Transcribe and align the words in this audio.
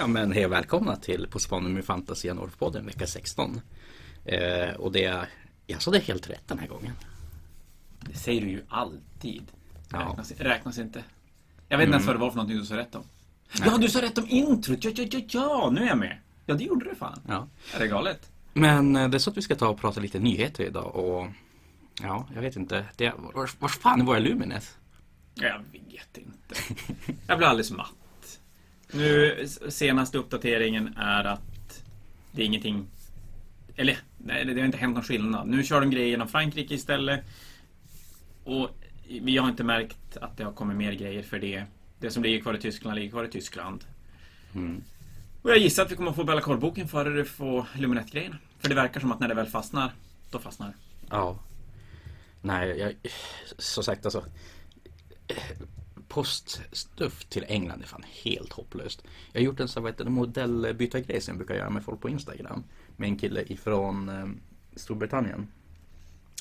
Ja 0.00 0.06
men 0.06 0.32
hej 0.32 0.48
välkomna 0.48 0.96
till 0.96 1.26
På 1.30 1.38
spaning 1.38 1.74
med 1.74 1.84
Fantasia 1.84 2.34
Norrpodden 2.34 2.86
vecka 2.86 3.06
16. 3.06 3.60
Eh, 4.24 4.74
och 4.76 4.92
det 4.92 5.26
jag 5.66 5.82
sa 5.82 5.90
det 5.90 5.98
helt 5.98 6.30
rätt 6.30 6.48
den 6.48 6.58
här 6.58 6.66
gången. 6.66 6.92
Det 8.00 8.14
säger 8.18 8.40
du 8.40 8.48
ju 8.48 8.62
alltid. 8.68 9.42
Ja. 9.92 9.98
Räknas, 9.98 10.32
räknas 10.32 10.78
inte. 10.78 11.04
Jag 11.68 11.78
vet 11.78 11.84
inte 11.84 11.94
ens 11.94 12.06
vad 12.06 12.16
det 12.16 12.20
var 12.20 12.30
för 12.30 12.36
någonting 12.36 12.58
du 12.58 12.66
sa 12.66 12.76
rätt 12.76 12.94
om. 12.94 13.02
Ja, 13.64 13.78
du 13.78 13.88
sa 13.88 14.02
rätt 14.02 14.18
om 14.18 14.28
introt! 14.28 14.84
Ja, 14.84 14.90
ja, 14.94 15.04
ja, 15.10 15.20
ja, 15.30 15.70
nu 15.72 15.82
är 15.82 15.86
jag 15.86 15.98
med. 15.98 16.18
Ja, 16.46 16.54
det 16.54 16.64
gjorde 16.64 16.84
du 16.84 16.94
fan. 16.94 17.20
Ja. 17.28 17.48
Är 17.74 17.78
det 17.78 17.86
galet? 17.86 18.30
Men 18.52 18.96
eh, 18.96 19.08
det 19.08 19.16
är 19.16 19.18
så 19.18 19.30
att 19.30 19.36
vi 19.36 19.42
ska 19.42 19.54
ta 19.54 19.68
och 19.68 19.80
prata 19.80 20.00
lite 20.00 20.18
nyheter 20.18 20.64
idag 20.64 20.96
och 20.96 21.26
ja, 22.02 22.28
jag 22.34 22.42
vet 22.42 22.56
inte. 22.56 22.84
Det, 22.96 23.12
var, 23.34 23.50
var 23.58 23.68
fan 23.68 24.00
är 24.00 24.04
våra 24.04 24.18
Lumines? 24.18 24.76
Jag 25.34 25.58
vet 25.72 26.18
inte. 26.18 26.54
Jag 27.26 27.38
blir 27.38 27.48
alldeles 27.48 27.70
matt. 27.70 27.97
Nu, 28.92 29.46
senaste 29.68 30.18
uppdateringen 30.18 30.96
är 30.96 31.24
att 31.24 31.82
det 32.32 32.42
är 32.42 32.46
ingenting... 32.46 32.86
Eller, 33.76 33.98
nej, 34.18 34.44
det 34.44 34.60
har 34.60 34.66
inte 34.66 34.78
hänt 34.78 34.94
någon 34.94 35.04
skillnad. 35.04 35.48
Nu 35.48 35.64
kör 35.64 35.80
de 35.80 35.90
grejer 35.90 36.08
genom 36.08 36.28
Frankrike 36.28 36.74
istället. 36.74 37.24
Och 38.44 38.70
vi 39.08 39.36
har 39.36 39.48
inte 39.48 39.64
märkt 39.64 40.16
att 40.16 40.36
det 40.36 40.44
har 40.44 40.52
kommit 40.52 40.76
mer 40.76 40.92
grejer 40.92 41.22
för 41.22 41.38
det. 41.38 41.64
Det 41.98 42.10
som 42.10 42.22
ligger 42.22 42.40
kvar 42.40 42.54
i 42.54 42.60
Tyskland 42.60 42.96
ligger 42.96 43.10
kvar 43.10 43.24
i 43.24 43.28
Tyskland. 43.28 43.84
Mm. 44.54 44.82
Och 45.42 45.50
jag 45.50 45.58
gissar 45.58 45.82
att 45.82 45.92
vi 45.92 45.96
kommer 45.96 46.10
att 46.10 46.16
få 46.16 46.24
Bellacore-boken 46.24 46.88
före 46.88 47.10
du 47.10 47.24
får 47.24 47.66
Luminette-grejerna. 47.76 48.36
För 48.58 48.68
det 48.68 48.74
verkar 48.74 49.00
som 49.00 49.12
att 49.12 49.20
när 49.20 49.28
det 49.28 49.34
väl 49.34 49.46
fastnar, 49.46 49.92
då 50.30 50.38
fastnar 50.38 50.68
det. 50.68 50.74
Ja. 51.10 51.38
Nej, 52.42 52.78
jag, 52.78 53.12
så 53.58 53.82
sagt 53.82 54.04
alltså. 54.04 54.24
Poststuff 56.08 57.24
till 57.24 57.44
England 57.48 57.82
är 57.82 57.86
fan 57.86 58.04
helt 58.24 58.52
hopplöst. 58.52 59.02
Jag 59.32 59.40
har 59.40 59.44
gjort 59.44 59.60
en 59.60 59.68
sån 59.68 59.92
det, 59.96 60.04
modellbytargrej 60.04 61.20
som 61.20 61.32
jag 61.32 61.38
brukar 61.38 61.54
göra 61.54 61.70
med 61.70 61.84
folk 61.84 62.00
på 62.00 62.08
Instagram. 62.08 62.64
Med 62.96 63.08
en 63.08 63.16
kille 63.16 63.44
ifrån 63.46 64.08
eh, 64.08 64.26
Storbritannien. 64.76 65.48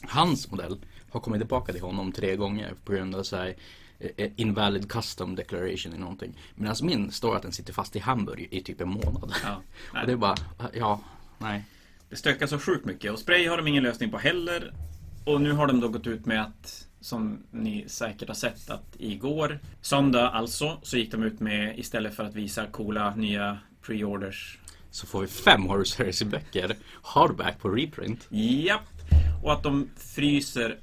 Hans 0.03 0.51
modell 0.51 0.77
har 1.09 1.19
kommit 1.19 1.41
tillbaka 1.41 1.73
till 1.73 1.81
honom 1.81 2.11
tre 2.11 2.35
gånger 2.35 2.73
på 2.85 2.91
grund 2.91 3.15
av 3.15 3.23
så 3.23 3.35
här, 3.35 3.55
eh, 3.99 4.31
invalid 4.35 4.91
custom 4.91 5.35
declaration 5.35 5.93
i 5.93 5.97
någonting. 5.97 6.37
Medan 6.55 6.75
min 6.81 7.11
står 7.11 7.35
att 7.35 7.41
den 7.41 7.51
sitter 7.51 7.73
fast 7.73 7.95
i 7.95 7.99
Hamburg 7.99 8.47
i 8.51 8.61
typ 8.61 8.81
en 8.81 8.89
månad. 8.89 9.33
Ja. 9.43 9.61
Och 10.01 10.07
det 10.07 10.11
är 10.11 10.17
bara, 10.17 10.35
ja, 10.73 11.01
nej. 11.37 11.63
Det 12.09 12.15
stökar 12.15 12.47
så 12.47 12.59
sjukt 12.59 12.85
mycket 12.85 13.11
och 13.11 13.19
spray 13.19 13.47
har 13.47 13.57
de 13.57 13.67
ingen 13.67 13.83
lösning 13.83 14.11
på 14.11 14.17
heller. 14.17 14.73
Och 15.25 15.41
nu 15.41 15.51
har 15.51 15.67
de 15.67 15.79
då 15.79 15.89
gått 15.89 16.07
ut 16.07 16.25
med 16.25 16.41
att, 16.41 16.86
som 17.01 17.43
ni 17.51 17.85
säkert 17.87 18.27
har 18.27 18.35
sett, 18.35 18.69
att 18.69 18.95
igår, 18.97 19.59
söndag 19.81 20.29
alltså, 20.29 20.77
så 20.83 20.97
gick 20.97 21.11
de 21.11 21.23
ut 21.23 21.39
med 21.39 21.79
istället 21.79 22.15
för 22.15 22.23
att 22.23 22.35
visa 22.35 22.65
coola 22.65 23.15
nya 23.15 23.57
pre-orders. 23.81 24.57
Så 24.91 25.07
får 25.07 25.21
vi 25.21 25.27
fem 25.27 25.65
Horus 25.65 25.95
Heresy-böcker 25.99 26.75
hardback 27.01 27.59
på 27.59 27.69
reprint. 27.69 28.27
Japp! 28.29 28.81
Och 29.43 29.53
att 29.53 29.63
de 29.63 29.89
fryser 29.97 30.77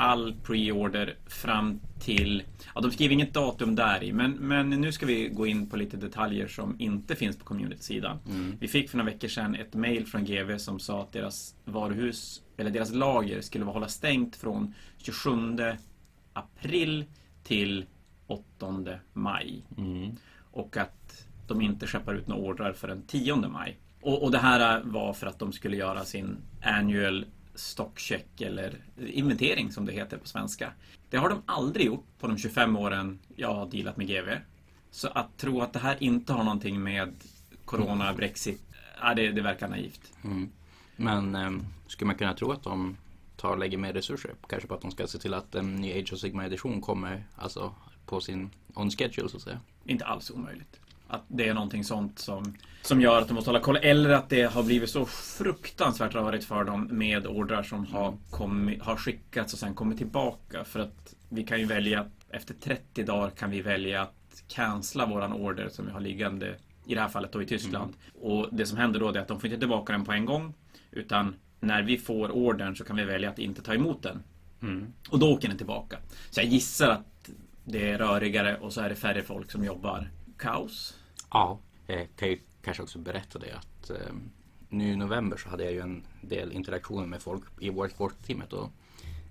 all 0.00 0.34
pre-order 0.42 1.14
fram 1.26 1.80
till... 1.98 2.42
Ja, 2.74 2.80
de 2.80 2.90
skriver 2.90 3.14
inget 3.14 3.34
datum 3.34 3.74
där 3.74 4.02
i, 4.02 4.12
men, 4.12 4.32
men 4.32 4.70
nu 4.70 4.92
ska 4.92 5.06
vi 5.06 5.28
gå 5.28 5.46
in 5.46 5.70
på 5.70 5.76
lite 5.76 5.96
detaljer 5.96 6.48
som 6.48 6.76
inte 6.78 7.16
finns 7.16 7.38
på 7.38 7.44
community-sidan. 7.44 8.18
Vi 8.60 8.68
fick 8.68 8.90
för 8.90 8.98
några 8.98 9.10
veckor 9.10 9.28
sedan 9.28 9.54
ett 9.54 9.74
mail 9.74 10.06
från 10.06 10.24
GV 10.24 10.58
som 10.58 10.78
sa 10.78 11.02
att 11.02 11.12
deras 11.12 11.54
varuhus, 11.64 12.42
eller 12.56 12.70
deras 12.70 12.92
lager, 12.92 13.40
skulle 13.40 13.64
vara 13.64 13.74
hålla 13.74 13.88
stängt 13.88 14.36
från 14.36 14.74
27 14.98 15.30
april 16.32 17.04
till 17.44 17.84
8 18.26 18.98
maj. 19.12 19.64
Och 20.52 20.76
att 20.76 21.26
de 21.46 21.60
inte 21.60 21.86
skeppar 21.86 22.14
ut 22.14 22.26
några 22.26 22.42
ordrar 22.42 22.72
förrän 22.72 23.02
10 23.02 23.36
maj. 23.36 23.78
Och, 24.02 24.22
och 24.22 24.30
det 24.30 24.38
här 24.38 24.82
var 24.84 25.12
för 25.12 25.26
att 25.26 25.38
de 25.38 25.52
skulle 25.52 25.76
göra 25.76 26.04
sin 26.04 26.36
annual 26.62 27.24
stockcheck 27.60 28.40
eller 28.40 28.78
inventering 29.06 29.72
som 29.72 29.86
det 29.86 29.92
heter 29.92 30.18
på 30.18 30.28
svenska. 30.28 30.72
Det 31.10 31.16
har 31.16 31.28
de 31.28 31.42
aldrig 31.46 31.86
gjort 31.86 32.06
på 32.18 32.26
de 32.26 32.38
25 32.38 32.76
åren 32.76 33.18
jag 33.36 33.54
har 33.54 33.66
dealat 33.66 33.96
med 33.96 34.06
GV. 34.06 34.28
Så 34.90 35.08
att 35.08 35.38
tro 35.38 35.60
att 35.60 35.72
det 35.72 35.78
här 35.78 36.02
inte 36.02 36.32
har 36.32 36.44
någonting 36.44 36.82
med 36.82 37.14
Corona, 37.64 38.14
Brexit, 38.14 38.62
ja, 39.00 39.14
det, 39.14 39.30
det 39.30 39.40
verkar 39.40 39.68
naivt. 39.68 40.12
Men 40.96 41.34
um, 41.34 41.66
skulle 41.86 42.06
man 42.06 42.16
kunna 42.16 42.34
tro 42.34 42.52
att 42.52 42.62
de 42.62 42.96
tar 43.36 43.50
och 43.50 43.58
lägger 43.58 43.78
mer 43.78 43.92
resurser? 43.92 44.34
Kanske 44.48 44.68
på 44.68 44.74
att 44.74 44.80
de 44.80 44.90
ska 44.90 45.06
se 45.06 45.18
till 45.18 45.34
att 45.34 45.54
en 45.54 45.76
ny 45.76 45.92
Age 45.92 46.12
of 46.12 46.18
Sigma 46.18 46.46
edition 46.46 46.80
kommer 46.80 47.24
alltså 47.36 47.74
på 48.06 48.20
sin 48.20 48.50
on 48.74 48.90
schedule 48.90 49.28
så 49.28 49.36
att 49.36 49.42
säga. 49.42 49.60
Inte 49.84 50.04
alls 50.04 50.30
omöjligt. 50.30 50.80
Att 51.10 51.24
det 51.28 51.48
är 51.48 51.54
någonting 51.54 51.84
sånt 51.84 52.18
som, 52.18 52.54
som 52.82 53.00
gör 53.00 53.20
att 53.20 53.28
de 53.28 53.34
måste 53.34 53.50
hålla 53.50 53.60
koll. 53.60 53.76
Eller 53.76 54.10
att 54.10 54.28
det 54.28 54.42
har 54.42 54.62
blivit 54.62 54.90
så 54.90 55.06
fruktansvärt 55.06 56.14
rörigt 56.14 56.44
för 56.44 56.64
dem 56.64 56.88
med 56.90 57.26
ordrar 57.26 57.62
som 57.62 57.86
har, 57.86 58.14
kommit, 58.30 58.82
har 58.82 58.96
skickats 58.96 59.52
och 59.52 59.58
sen 59.58 59.74
kommit 59.74 59.98
tillbaka. 59.98 60.64
För 60.64 60.80
att 60.80 61.14
vi 61.28 61.44
kan 61.44 61.58
ju 61.58 61.64
välja, 61.66 62.06
efter 62.30 62.54
30 62.54 63.02
dagar 63.02 63.30
kan 63.30 63.50
vi 63.50 63.62
välja 63.62 64.02
att 64.02 64.42
cancella 64.48 65.06
våran 65.06 65.32
order 65.32 65.68
som 65.68 65.86
vi 65.86 65.92
har 65.92 66.00
liggande, 66.00 66.54
i 66.86 66.94
det 66.94 67.00
här 67.00 67.08
fallet 67.08 67.32
då 67.32 67.42
i 67.42 67.46
Tyskland. 67.46 67.94
Och 68.20 68.48
det 68.52 68.66
som 68.66 68.78
händer 68.78 69.00
då 69.00 69.08
är 69.08 69.18
att 69.18 69.28
de 69.28 69.40
får 69.40 69.46
inte 69.46 69.58
tillbaka 69.58 69.92
den 69.92 70.04
på 70.04 70.12
en 70.12 70.24
gång. 70.24 70.54
Utan 70.90 71.34
när 71.60 71.82
vi 71.82 71.98
får 71.98 72.30
ordern 72.30 72.76
så 72.76 72.84
kan 72.84 72.96
vi 72.96 73.04
välja 73.04 73.30
att 73.30 73.38
inte 73.38 73.62
ta 73.62 73.74
emot 73.74 74.02
den. 74.02 74.22
Och 75.10 75.18
då 75.18 75.32
åker 75.32 75.48
den 75.48 75.56
tillbaka. 75.56 75.98
Så 76.30 76.40
jag 76.40 76.46
gissar 76.46 76.88
att 76.88 77.30
det 77.64 77.90
är 77.90 77.98
rörigare 77.98 78.56
och 78.56 78.72
så 78.72 78.80
är 78.80 78.88
det 78.88 78.94
färre 78.94 79.22
folk 79.22 79.50
som 79.50 79.64
jobbar. 79.64 80.10
Kaos. 80.38 80.96
Ja, 81.30 81.58
jag 81.86 82.08
kan 82.16 82.28
ju 82.28 82.38
kanske 82.62 82.82
också 82.82 82.98
berätta 82.98 83.38
det 83.38 83.52
att 83.52 83.90
eh, 83.90 84.14
nu 84.68 84.92
i 84.92 84.96
november 84.96 85.36
så 85.36 85.48
hade 85.48 85.64
jag 85.64 85.72
ju 85.72 85.80
en 85.80 86.06
del 86.20 86.52
interaktioner 86.52 87.06
med 87.06 87.22
folk 87.22 87.44
i 87.60 87.70
vårt 87.70 88.00
work-teamet 88.00 88.52
och 88.52 88.70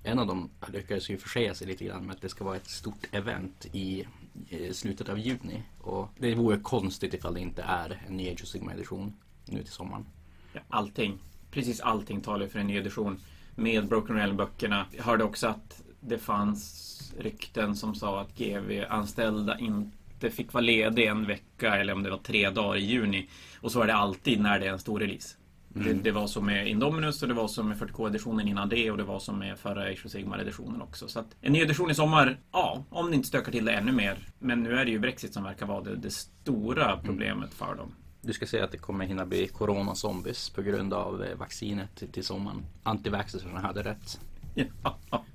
en 0.04 0.20
av 0.20 0.28
dem 0.28 0.50
lyckades 0.68 1.10
ju 1.10 1.18
försäga 1.18 1.56
sig 1.56 1.68
lite 1.68 1.86
grann 1.86 2.06
med 2.06 2.16
att 2.16 2.22
det 2.22 2.30
ska 2.30 2.44
vara 2.44 2.56
ett 2.56 2.70
stort 2.70 3.08
event 3.12 3.66
i 3.72 4.06
eh, 4.50 4.72
slutet 4.72 5.10
av 5.10 5.20
juni 5.20 5.64
och 5.82 6.10
det 6.18 6.36
vore 6.36 6.58
konstigt 6.60 7.14
ifall 7.14 7.34
det 7.34 7.40
inte 7.40 7.62
är 7.62 8.02
en 8.08 8.18
ny 8.18 8.30
Age 8.32 8.44
of 8.44 8.48
Sigma 8.48 8.74
edition 8.74 9.14
nu 9.46 9.64
till 9.64 9.72
sommaren. 9.72 10.06
Ja, 10.54 10.62
allting. 10.70 11.20
Precis 11.52 11.80
allting 11.80 12.22
talar 12.22 12.48
för 12.48 12.60
en 12.60 12.68
ny 12.68 12.78
edition. 12.78 13.20
Med 13.56 13.88
Broken 13.88 14.16
Realm-böckerna. 14.16 14.86
Jag 14.92 15.04
hörde 15.04 15.24
också 15.24 15.48
att 15.48 15.84
det 16.00 16.18
fanns 16.18 17.14
rykten 17.18 17.76
som 17.76 17.96
sa 17.96 18.22
att 18.22 18.38
GV-anställda 18.38 19.60
inte 19.60 19.99
fick 20.30 20.54
vara 20.54 20.62
lediga 20.62 21.12
en 21.12 21.28
vecka 21.28 21.76
eller 21.76 21.94
om 21.94 22.04
det 22.04 22.10
var 22.10 22.18
tre 22.18 22.50
dagar 22.50 22.78
i 22.78 22.86
juni. 22.86 23.30
Och 23.62 23.72
så 23.72 23.82
är 23.82 23.88
det 23.88 23.96
alltid 23.96 24.42
när 24.42 24.60
det 24.60 24.66
är 24.66 24.72
en 24.72 24.80
stor 24.80 25.00
release. 25.00 25.36
Det, 25.74 25.94
det 25.94 26.12
var 26.12 26.28
så 26.28 26.42
med 26.42 26.68
Indominus 26.68 27.22
och 27.22 27.28
det 27.28 27.34
var 27.34 27.48
så 27.48 27.64
med 27.64 27.78
40K-editionen 27.78 28.48
innan 28.48 28.70
det 28.70 28.92
och 28.92 28.98
det 28.98 29.04
var 29.04 29.20
så 29.20 29.34
med 29.34 29.60
förra 29.60 29.84
Age 29.84 30.06
of 30.06 30.12
Sigmar-editionen 30.12 30.82
också. 30.82 31.08
Så 31.08 31.20
att 31.20 31.36
en 31.42 31.54
ny 31.54 31.60
edition 31.60 31.92
i 31.92 31.96
sommar, 31.96 32.40
ja, 32.52 32.84
om 32.90 33.10
det 33.10 33.16
inte 33.16 33.28
stökar 33.28 33.52
till 33.52 33.66
det 33.66 33.72
ännu 33.72 33.92
mer. 33.92 34.18
Men 34.40 34.64
nu 34.64 34.80
är 34.80 34.86
det 34.86 34.92
ju 34.92 35.00
Brexit 35.00 35.34
som 35.34 35.44
verkar 35.44 35.66
vara 35.66 35.82
det, 35.82 35.96
det 35.96 36.12
stora 36.12 36.98
problemet 37.04 37.54
för 37.54 37.76
dem. 37.76 37.92
Du 38.22 38.34
ska 38.34 38.46
säga 38.46 38.64
att 38.64 38.72
det 38.72 38.78
kommer 38.78 39.06
hinna 39.06 39.26
bli 39.26 39.48
corona-zombies 39.48 40.56
på 40.56 40.62
grund 40.62 40.94
av 40.94 41.24
eh, 41.24 41.38
vaccinet 41.38 41.96
till, 41.96 42.12
till 42.12 42.24
sommaren. 42.24 42.66
Antivaxxersarna 42.84 43.60
hade 43.60 43.84
rätt. 43.84 44.20
Ja, 44.56 44.66
ja. 45.12 45.26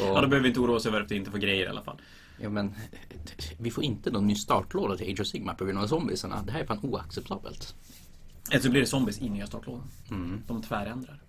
Och, 0.00 0.06
ja, 0.06 0.20
då 0.20 0.28
behöver 0.28 0.40
vi 0.40 0.48
inte 0.48 0.60
oroa 0.60 0.76
oss 0.76 0.86
över 0.86 1.00
att 1.00 1.10
vi 1.10 1.16
inte 1.16 1.30
får 1.30 1.38
grejer 1.38 1.66
i 1.66 1.68
alla 1.68 1.82
fall. 1.82 2.00
Ja, 2.40 2.48
men 2.48 2.74
vi 3.58 3.70
får 3.70 3.84
inte 3.84 4.10
någon 4.10 4.26
ny 4.26 4.34
startlåda 4.34 4.96
till 4.96 5.12
Age 5.12 5.20
of 5.20 5.26
Sigma 5.26 5.54
på 5.54 5.64
grund 5.64 5.78
av 5.78 5.86
zombiesarna. 5.86 6.42
Det 6.46 6.52
här 6.52 6.60
är 6.60 6.66
fan 6.66 6.80
oacceptabelt. 6.82 7.74
Eller 8.50 8.60
så 8.62 8.70
blir 8.70 8.80
det 8.80 8.86
zombies 8.86 9.20
i 9.20 9.28
nya 9.28 9.46
startlådan. 9.46 9.88
De 10.46 10.62
tvärändrar. 10.62 11.22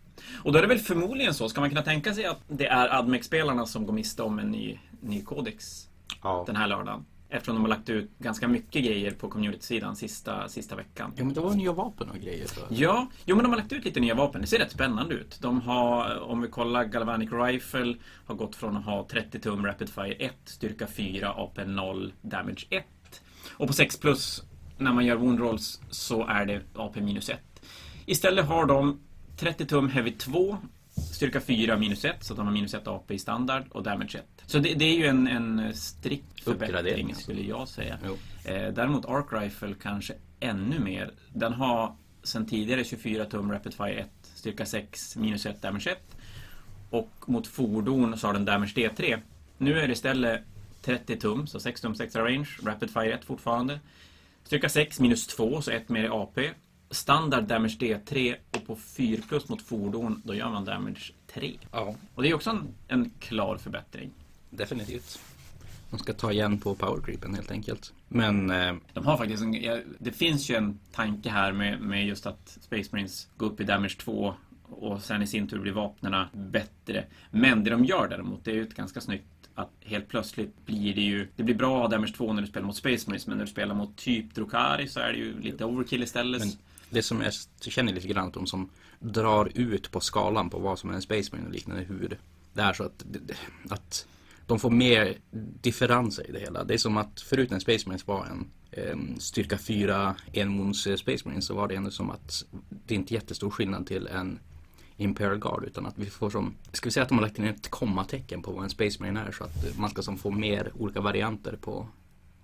Och 0.44 0.52
då 0.52 0.58
är 0.58 0.62
det 0.62 0.68
väl 0.68 0.80
förmodligen 0.80 1.34
så, 1.34 1.50
ska 1.50 1.62
man 1.62 1.70
kunna 1.70 1.82
tänka 1.82 2.14
sig 2.14 2.26
att 2.26 2.40
det 2.48 2.68
är 2.68 3.00
Admec-spelarna 3.00 3.66
som 3.66 3.86
går 3.86 3.94
miste 3.94 4.24
om 4.24 4.40
en 4.40 4.52
ny, 4.52 4.80
ny 5.02 5.24
kodex 5.24 5.88
Ja. 6.24 6.44
den 6.48 6.56
här 6.56 6.68
lördagen? 6.68 7.06
Eftersom 7.30 7.56
de 7.56 7.62
har 7.62 7.70
lagt 7.70 7.90
ut 7.90 8.12
ganska 8.20 8.48
mycket 8.48 8.86
grejer 8.86 9.12
på 9.12 9.30
community-sidan 9.30 9.96
sista, 9.96 10.50
sista 10.50 10.76
veckan. 10.76 11.14
ja, 11.16 11.24
men 11.24 11.34
det 11.34 11.40
var 11.40 11.54
nya 11.54 11.74
vapen 11.74 12.10
och 12.10 12.16
grejer. 12.16 12.48
Så. 12.48 12.60
Ja, 12.70 13.08
jo 13.26 13.36
men 13.36 13.44
de 13.44 13.50
har 13.50 13.58
lagt 13.58 13.72
ut 13.72 13.86
lite 13.86 14.00
nya 14.00 14.16
vapen. 14.16 14.42
Det 14.42 14.48
ser 14.48 14.60
rätt 14.60 14.72
spännande 14.72 15.16
ut. 15.16 15.38
De 15.42 15.62
har, 15.62 16.20
om 16.20 16.42
vi 16.42 16.48
kollar 16.48 16.86
Galvanic 16.86 17.30
Rifle, 17.32 17.96
har 18.26 18.36
gått 18.36 18.56
från 18.56 18.78
att 18.78 18.86
ha 18.86 19.08
30 19.12 19.40
tum 19.40 19.66
Rapid 19.66 19.90
Fire 19.90 20.14
1, 20.14 20.34
styrka 20.46 20.88
4, 20.88 21.30
AP 21.30 21.66
0, 21.66 22.14
Damage 22.22 22.68
1. 22.70 22.86
Och 23.52 23.68
på 23.68 23.74
6 23.74 24.00
plus, 24.00 24.44
när 24.78 24.94
man 24.94 25.06
gör 25.06 25.16
wound 25.16 25.40
rolls, 25.40 25.82
så 25.90 26.28
är 26.28 26.46
det 26.46 26.62
AP 26.76 27.02
minus 27.02 27.30
1. 27.30 27.40
Istället 28.06 28.46
har 28.46 28.66
de 28.66 29.00
30 29.38 29.66
tum 29.66 29.90
Heavy 29.90 30.12
2, 30.12 30.58
styrka 31.14 31.42
4 31.42 31.78
minus 31.78 32.06
1, 32.06 32.24
så 32.24 32.34
att 32.34 32.38
de 32.38 32.46
har 32.46 32.54
minus 32.54 32.74
1 32.74 32.88
AP 32.88 33.14
i 33.14 33.20
standard 33.20 33.64
och 33.72 33.84
Damage 33.84 34.16
1. 34.16 34.37
Så 34.48 34.60
det, 34.60 34.74
det 34.74 34.86
är 34.86 34.98
ju 34.98 35.06
en, 35.06 35.28
en 35.28 35.74
strikt 35.74 36.44
förbättring, 36.44 37.08
alltså. 37.08 37.22
skulle 37.24 37.42
jag 37.42 37.68
säga. 37.68 37.98
Jo. 38.06 38.18
Eh, 38.52 38.74
däremot 38.74 39.06
Arc 39.06 39.26
Rifle 39.32 39.76
kanske 39.82 40.14
ännu 40.40 40.80
mer. 40.80 41.12
Den 41.34 41.54
har 41.54 41.96
sen 42.24 42.46
tidigare 42.46 42.84
24 42.84 43.26
tum 43.26 43.52
Rapid 43.52 43.74
Fire 43.74 43.94
1, 44.00 44.10
styrka 44.22 44.66
6, 44.66 45.16
minus 45.16 45.46
1, 45.46 45.62
damage 45.62 45.88
1. 45.88 46.18
Och 46.90 47.12
mot 47.26 47.48
fordon 47.48 48.18
så 48.18 48.28
har 48.28 48.34
den 48.34 48.46
damage 48.46 48.72
D3. 48.76 49.20
Nu 49.58 49.80
är 49.80 49.88
det 49.88 49.94
istället 49.94 50.42
30 50.82 51.20
tum, 51.20 51.48
så 51.48 51.60
6 51.60 51.82
tums 51.82 52.02
extra 52.02 52.26
range, 52.26 52.50
Rapid 52.64 52.90
Fire 52.94 53.14
1 53.14 53.26
fortfarande. 53.26 53.80
Styrka 54.44 54.70
6 54.70 55.00
minus 55.00 55.28
2, 55.28 55.62
så 55.62 55.72
ett 55.72 55.90
mer 55.90 56.04
i 56.04 56.08
AP. 56.08 56.50
Standard 56.90 57.44
damage 57.44 57.78
D3 57.80 58.36
och 58.52 58.68
på 58.68 58.76
4 58.76 59.22
plus 59.30 59.50
mot 59.50 59.62
fordon, 59.62 60.22
då 60.26 60.36
gör 60.36 60.50
man 60.50 60.66
damage 60.66 61.12
3. 61.28 61.54
Ja, 61.72 61.96
Och 62.16 62.24
det 62.24 62.30
är 62.30 62.34
också 62.34 62.50
en, 62.50 62.68
en 62.88 63.12
klar 63.20 63.58
förbättring. 63.58 64.12
Definitivt. 64.50 65.20
De 65.90 66.00
ska 66.00 66.14
ta 66.14 66.32
igen 66.32 66.58
på 66.58 66.76
power 66.76 67.02
creepen 67.02 67.36
helt 67.36 67.52
enkelt. 67.52 67.94
Men 68.08 68.50
eh, 68.50 68.76
De 68.94 69.06
har 69.06 69.18
faktiskt 69.18 69.44
en, 69.44 69.56
det 70.00 70.12
finns 70.12 70.50
ju 70.50 70.56
en 70.56 70.80
tanke 70.92 71.30
här 71.30 71.52
med, 71.52 71.82
med 71.82 72.08
just 72.08 72.26
att 72.26 72.58
Space 72.62 72.90
Marines 72.92 73.28
går 73.38 73.48
upp 73.48 73.62
i 73.62 73.64
damage 73.64 73.96
2 74.00 74.34
och 74.64 75.02
sen 75.02 75.22
i 75.22 75.28
sin 75.28 75.48
tur 75.48 75.60
blir 75.60 75.72
vapnena 75.72 76.30
bättre. 76.34 77.06
Men 77.32 77.64
det 77.64 77.70
de 77.70 77.86
gör 77.86 78.08
däremot, 78.08 78.46
det 78.46 78.52
är 78.52 78.56
ju 78.56 78.64
ett 78.64 78.76
ganska 78.76 79.02
snyggt 79.02 79.26
att 79.56 79.72
helt 79.82 80.08
plötsligt 80.08 80.66
blir 80.66 80.96
det 80.96 81.02
ju, 81.02 81.28
det 81.36 81.44
blir 81.44 81.56
bra 81.56 81.88
damage 81.88 82.14
2 82.18 82.34
när 82.34 82.42
du 82.42 82.48
spelar 82.48 82.68
mot 82.68 82.76
Space 82.76 83.10
Marines, 83.10 83.28
men 83.28 83.38
när 83.38 83.46
du 83.46 83.52
spelar 83.52 83.76
mot 83.76 83.96
typ 83.96 84.36
Drukari 84.36 84.88
så 84.88 85.00
är 85.00 85.12
det 85.12 85.18
ju 85.18 85.42
lite 85.42 85.66
overkill 85.66 86.04
istället. 86.04 86.40
Men 86.40 86.52
det 86.90 87.04
som 87.04 87.22
jag 87.22 87.34
känner 87.74 87.94
lite 87.94 88.08
grann 88.08 88.28
att 88.28 88.34
de 88.34 88.48
som 88.48 88.70
drar 89.00 89.52
ut 89.56 89.92
på 89.92 90.00
skalan 90.00 90.50
på 90.50 90.60
vad 90.60 90.80
som 90.80 90.90
är 90.90 90.94
en 90.94 91.02
Space 91.02 91.30
Marine 91.32 91.48
och 91.48 91.54
liknande 91.54 91.84
hur 91.84 92.18
det 92.54 92.62
är 92.62 92.74
så 92.74 92.84
att, 92.84 93.06
att 93.70 94.08
de 94.48 94.60
får 94.60 94.70
mer 94.70 95.18
differenser 95.62 96.30
i 96.30 96.32
det 96.32 96.40
hela. 96.40 96.64
Det 96.64 96.74
är 96.74 96.78
som 96.78 96.98
att 96.98 97.22
förut 97.22 97.52
när 97.52 97.60
Space 97.60 97.90
Marines 97.90 98.08
var 98.08 98.26
en 98.26 98.52
eh, 98.72 99.18
styrka 99.18 99.58
4 99.58 100.16
enmons 100.34 100.82
Space 100.82 101.22
Marines 101.26 101.46
så 101.46 101.56
var 101.56 101.68
det 101.68 101.76
ändå 101.76 101.92
som 101.92 102.10
att 102.10 102.46
det 102.70 102.94
är 102.94 103.00
inte 103.00 103.14
jättestor 103.14 103.50
skillnad 103.50 103.88
till 103.88 104.08
en 104.08 104.40
Imperial 104.98 105.38
Guard 105.38 105.64
utan 105.64 105.86
att 105.86 105.98
vi 105.98 106.06
får 106.06 106.30
som, 106.30 106.54
ska 106.72 106.88
vi 106.88 106.92
säga 106.92 107.04
att 107.04 107.10
de 107.10 107.18
har 107.18 107.26
lagt 107.26 107.40
in 107.40 107.46
ett 107.46 107.70
kommatecken 107.70 108.42
på 108.42 108.52
vad 108.52 108.64
en 108.64 108.70
Space 108.70 108.98
Marine 109.00 109.20
är 109.20 109.32
så 109.32 109.44
att 109.44 109.78
man 109.78 109.90
ska 109.90 110.02
som 110.02 110.18
få 110.18 110.32
mer 110.32 110.72
olika 110.76 111.02
varianter 111.02 111.58
på 111.62 111.88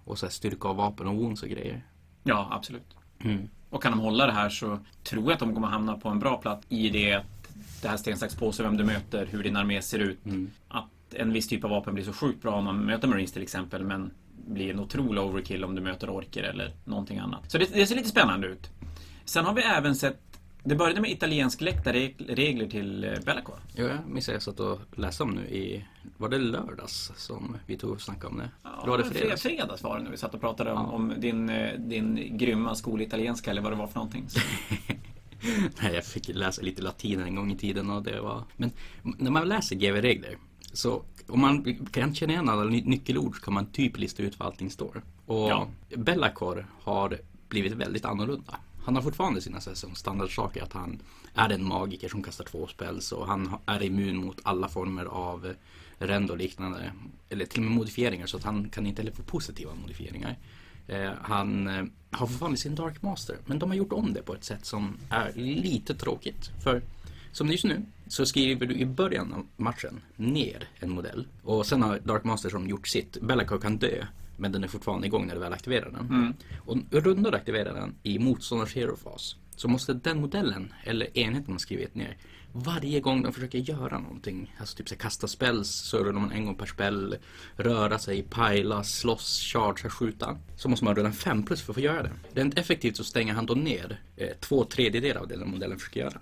och 0.05 0.19
så 0.19 0.29
styrka 0.29 0.67
av 0.67 0.75
vapen 0.75 1.07
och 1.07 1.15
wounds 1.15 1.43
och 1.43 1.49
grejer. 1.49 1.85
Ja, 2.23 2.47
absolut. 2.51 2.95
Mm. 3.19 3.49
Och 3.69 3.83
kan 3.83 3.91
de 3.91 3.99
hålla 3.99 4.25
det 4.25 4.33
här 4.33 4.49
så 4.49 4.79
tror 5.03 5.23
jag 5.23 5.31
att 5.31 5.39
de 5.39 5.53
kommer 5.53 5.67
hamna 5.67 5.97
på 5.97 6.09
en 6.09 6.19
bra 6.19 6.37
plats 6.37 6.65
i 6.69 6.89
det 6.89 7.23
det 7.81 7.89
här 7.89 7.97
sten, 7.97 8.17
sax, 8.17 8.35
påse, 8.35 8.63
vem 8.63 8.77
du 8.77 8.83
möter, 8.83 9.25
hur 9.25 9.43
din 9.43 9.55
armé 9.55 9.81
ser 9.81 9.99
ut. 9.99 10.25
Mm. 10.25 10.51
Att 10.67 10.85
en 11.15 11.33
viss 11.33 11.47
typ 11.47 11.63
av 11.63 11.69
vapen 11.69 11.93
blir 11.93 12.03
så 12.03 12.13
sjukt 12.13 12.41
bra 12.41 12.51
om 12.55 12.63
man 12.65 12.85
möter 12.85 13.07
Marines 13.07 13.31
till 13.31 13.41
exempel, 13.41 13.83
men 13.83 14.11
blir 14.47 14.69
en 14.71 14.79
otrolig 14.79 15.23
overkill 15.23 15.63
om 15.63 15.75
du 15.75 15.81
möter 15.81 16.09
orker 16.09 16.43
eller 16.43 16.71
någonting 16.85 17.17
annat. 17.17 17.51
Så 17.51 17.57
det, 17.57 17.73
det 17.73 17.85
ser 17.87 17.95
lite 17.95 18.09
spännande 18.09 18.47
ut. 18.47 18.69
Sen 19.25 19.45
har 19.45 19.53
vi 19.53 19.61
även 19.61 19.95
sett 19.95 20.19
det 20.65 20.75
började 20.75 21.01
med 21.01 21.11
italienskläckta 21.11 21.93
reg- 21.93 22.35
regler 22.35 22.67
till 22.67 23.03
eh, 23.03 23.11
Bellacore. 23.25 23.57
Ja, 23.75 23.83
jag 23.83 23.97
minns 24.07 24.27
jag 24.27 24.41
satt 24.41 24.59
och 24.59 24.79
läste 24.95 25.23
om 25.23 25.31
nu 25.31 25.41
i, 25.47 25.85
var 26.17 26.29
det 26.29 26.37
lördags 26.37 27.11
som 27.15 27.57
vi 27.65 27.77
tog 27.77 27.91
och 27.91 28.01
snackade 28.01 28.27
om 28.27 28.37
det? 28.37 28.49
Eller 28.81 28.89
var 28.91 28.97
det 28.97 29.03
fre- 29.03 29.13
fredags? 29.13 29.41
fredags 29.41 29.83
var 29.83 29.97
det 29.97 30.03
när 30.03 30.11
vi 30.11 30.17
satt 30.17 30.33
och 30.33 30.41
pratade 30.41 30.71
om, 30.71 30.85
Ja. 30.85 30.91
om 30.95 31.13
din, 31.17 31.49
eh, 31.49 31.79
din 31.79 32.37
grymma 32.37 32.75
skolitalienska 32.75 33.51
eller 33.51 33.61
vad 33.61 33.71
det 33.71 33.75
var 33.75 33.87
för 33.87 33.95
någonting. 33.95 34.27
Nej, 35.81 35.93
jag 35.95 36.05
fick 36.05 36.27
läsa 36.27 36.61
lite 36.61 36.81
latin 36.81 37.21
en 37.21 37.35
gång 37.35 37.51
i 37.51 37.57
tiden 37.57 37.89
och 37.89 38.03
det 38.03 38.21
var... 38.21 38.43
Men 38.57 38.71
när 39.17 39.31
man 39.31 39.47
läser 39.47 39.75
GV-regler 39.75 40.37
så 40.73 41.03
om 41.27 41.39
man 41.41 41.75
kan 41.91 42.15
känna 42.15 42.33
igen 42.33 42.49
alla 42.49 42.63
ny- 42.63 42.83
nyckelord 42.85 43.35
så 43.35 43.41
kan 43.41 43.53
man 43.53 43.65
typ 43.65 43.97
lista 43.97 44.23
ut 44.23 44.39
vad 44.39 44.45
allting 44.47 44.69
står. 44.71 45.01
Och 45.25 45.49
Ja. 45.49 45.67
Bellacor 45.97 46.67
har 46.83 47.19
blivit 47.49 47.73
väldigt 47.73 48.05
annorlunda. 48.05 48.55
Han 48.85 48.95
har 48.95 49.01
fortfarande 49.01 49.41
sina 49.41 49.61
som 49.61 49.95
standardsaker 49.95 50.63
att 50.63 50.73
han 50.73 51.01
är 51.35 51.49
en 51.49 51.67
magiker 51.67 52.09
som 52.09 52.23
kastar 52.23 52.43
två 52.45 52.67
spells 52.67 53.11
och 53.11 53.27
han 53.27 53.47
ha- 53.47 53.61
är 53.65 53.83
immun 53.83 54.17
mot 54.17 54.39
alla 54.43 54.67
former 54.69 55.05
av 55.05 55.45
eh, 55.45 55.51
rend 55.97 56.31
och 56.31 56.37
liknande. 56.37 56.91
Eller 57.29 57.45
till 57.45 57.59
och 57.59 57.65
med 57.65 57.73
modifieringar 57.73 58.25
så 58.25 58.37
att 58.37 58.43
han 58.43 58.69
kan 58.69 58.85
inte 58.85 59.01
heller 59.01 59.15
få 59.15 59.23
positiva 59.23 59.71
modifieringar. 59.81 60.37
Eh, 60.87 61.11
han 61.21 61.67
eh, 61.67 61.83
har 62.11 62.27
fortfarande 62.27 62.57
sin 62.57 62.75
Dark 62.75 63.01
Master 63.01 63.37
men 63.45 63.59
de 63.59 63.69
har 63.69 63.77
gjort 63.77 63.93
om 63.93 64.13
det 64.13 64.21
på 64.21 64.33
ett 64.33 64.43
sätt 64.43 64.65
som 64.65 64.97
är 65.09 65.31
lite 65.35 65.95
tråkigt. 65.95 66.51
För 66.63 66.81
som 67.33 67.47
det 67.47 67.51
är 67.51 67.53
just 67.53 67.65
nu 67.65 67.85
så 68.07 68.25
skriver 68.25 68.65
du 68.65 68.75
i 68.75 68.85
början 68.85 69.33
av 69.33 69.47
matchen 69.57 70.01
ner 70.15 70.67
en 70.79 70.91
modell 70.91 71.27
och 71.43 71.65
sen 71.65 71.81
har 71.81 71.99
Dark 71.99 72.23
Master 72.23 72.49
som 72.49 72.67
gjort 72.67 72.87
sitt. 72.87 73.21
Bellacore 73.21 73.61
kan 73.61 73.77
dö 73.77 74.05
men 74.37 74.51
den 74.51 74.63
är 74.63 74.67
fortfarande 74.67 75.07
igång 75.07 75.27
när 75.27 75.33
du 75.33 75.39
väl 75.39 75.53
aktiverar 75.53 75.91
den. 75.91 76.05
Mm. 76.09 76.33
Och 76.57 76.77
rundar 76.91 77.31
du 77.31 77.37
aktiverar 77.37 77.73
den 77.73 77.95
i 78.03 78.19
motståndars 78.19 78.75
hero-fas 78.75 79.35
så 79.55 79.67
måste 79.67 79.93
den 79.93 80.21
modellen 80.21 80.73
eller 80.83 81.17
enheten 81.17 81.53
man 81.53 81.59
skrivit 81.59 81.95
ner 81.95 82.17
varje 82.53 82.99
gång 82.99 83.21
de 83.21 83.33
försöker 83.33 83.59
göra 83.59 83.99
någonting, 83.99 84.55
alltså 84.59 84.77
typ 84.77 84.89
så 84.89 84.95
kasta 84.95 85.27
spells, 85.27 85.69
så 85.69 85.97
rullar 85.97 86.19
man 86.19 86.31
en 86.31 86.45
gång 86.45 86.55
per 86.55 86.65
spel, 86.65 87.17
röra 87.55 87.99
sig, 87.99 88.23
pila, 88.23 88.83
slåss, 88.83 89.41
charge, 89.41 89.89
skjuta. 89.89 90.37
Så 90.57 90.69
måste 90.69 90.85
man 90.85 90.95
rulla 90.95 91.07
en 91.07 91.13
5 91.13 91.43
plus 91.43 91.61
för 91.61 91.71
att 91.71 91.75
få 91.75 91.81
göra 91.81 92.03
det. 92.03 92.11
Rent 92.33 92.57
effektivt 92.57 92.97
så 92.97 93.03
stänger 93.03 93.33
han 93.33 93.45
då 93.45 93.53
ner 93.53 94.01
eh, 94.17 94.29
två 94.39 94.65
tredjedelar 94.65 95.21
av 95.21 95.27
det 95.27 95.37
den 95.37 95.49
modellen 95.49 95.79
försöker 95.79 95.99
göra. 95.99 96.21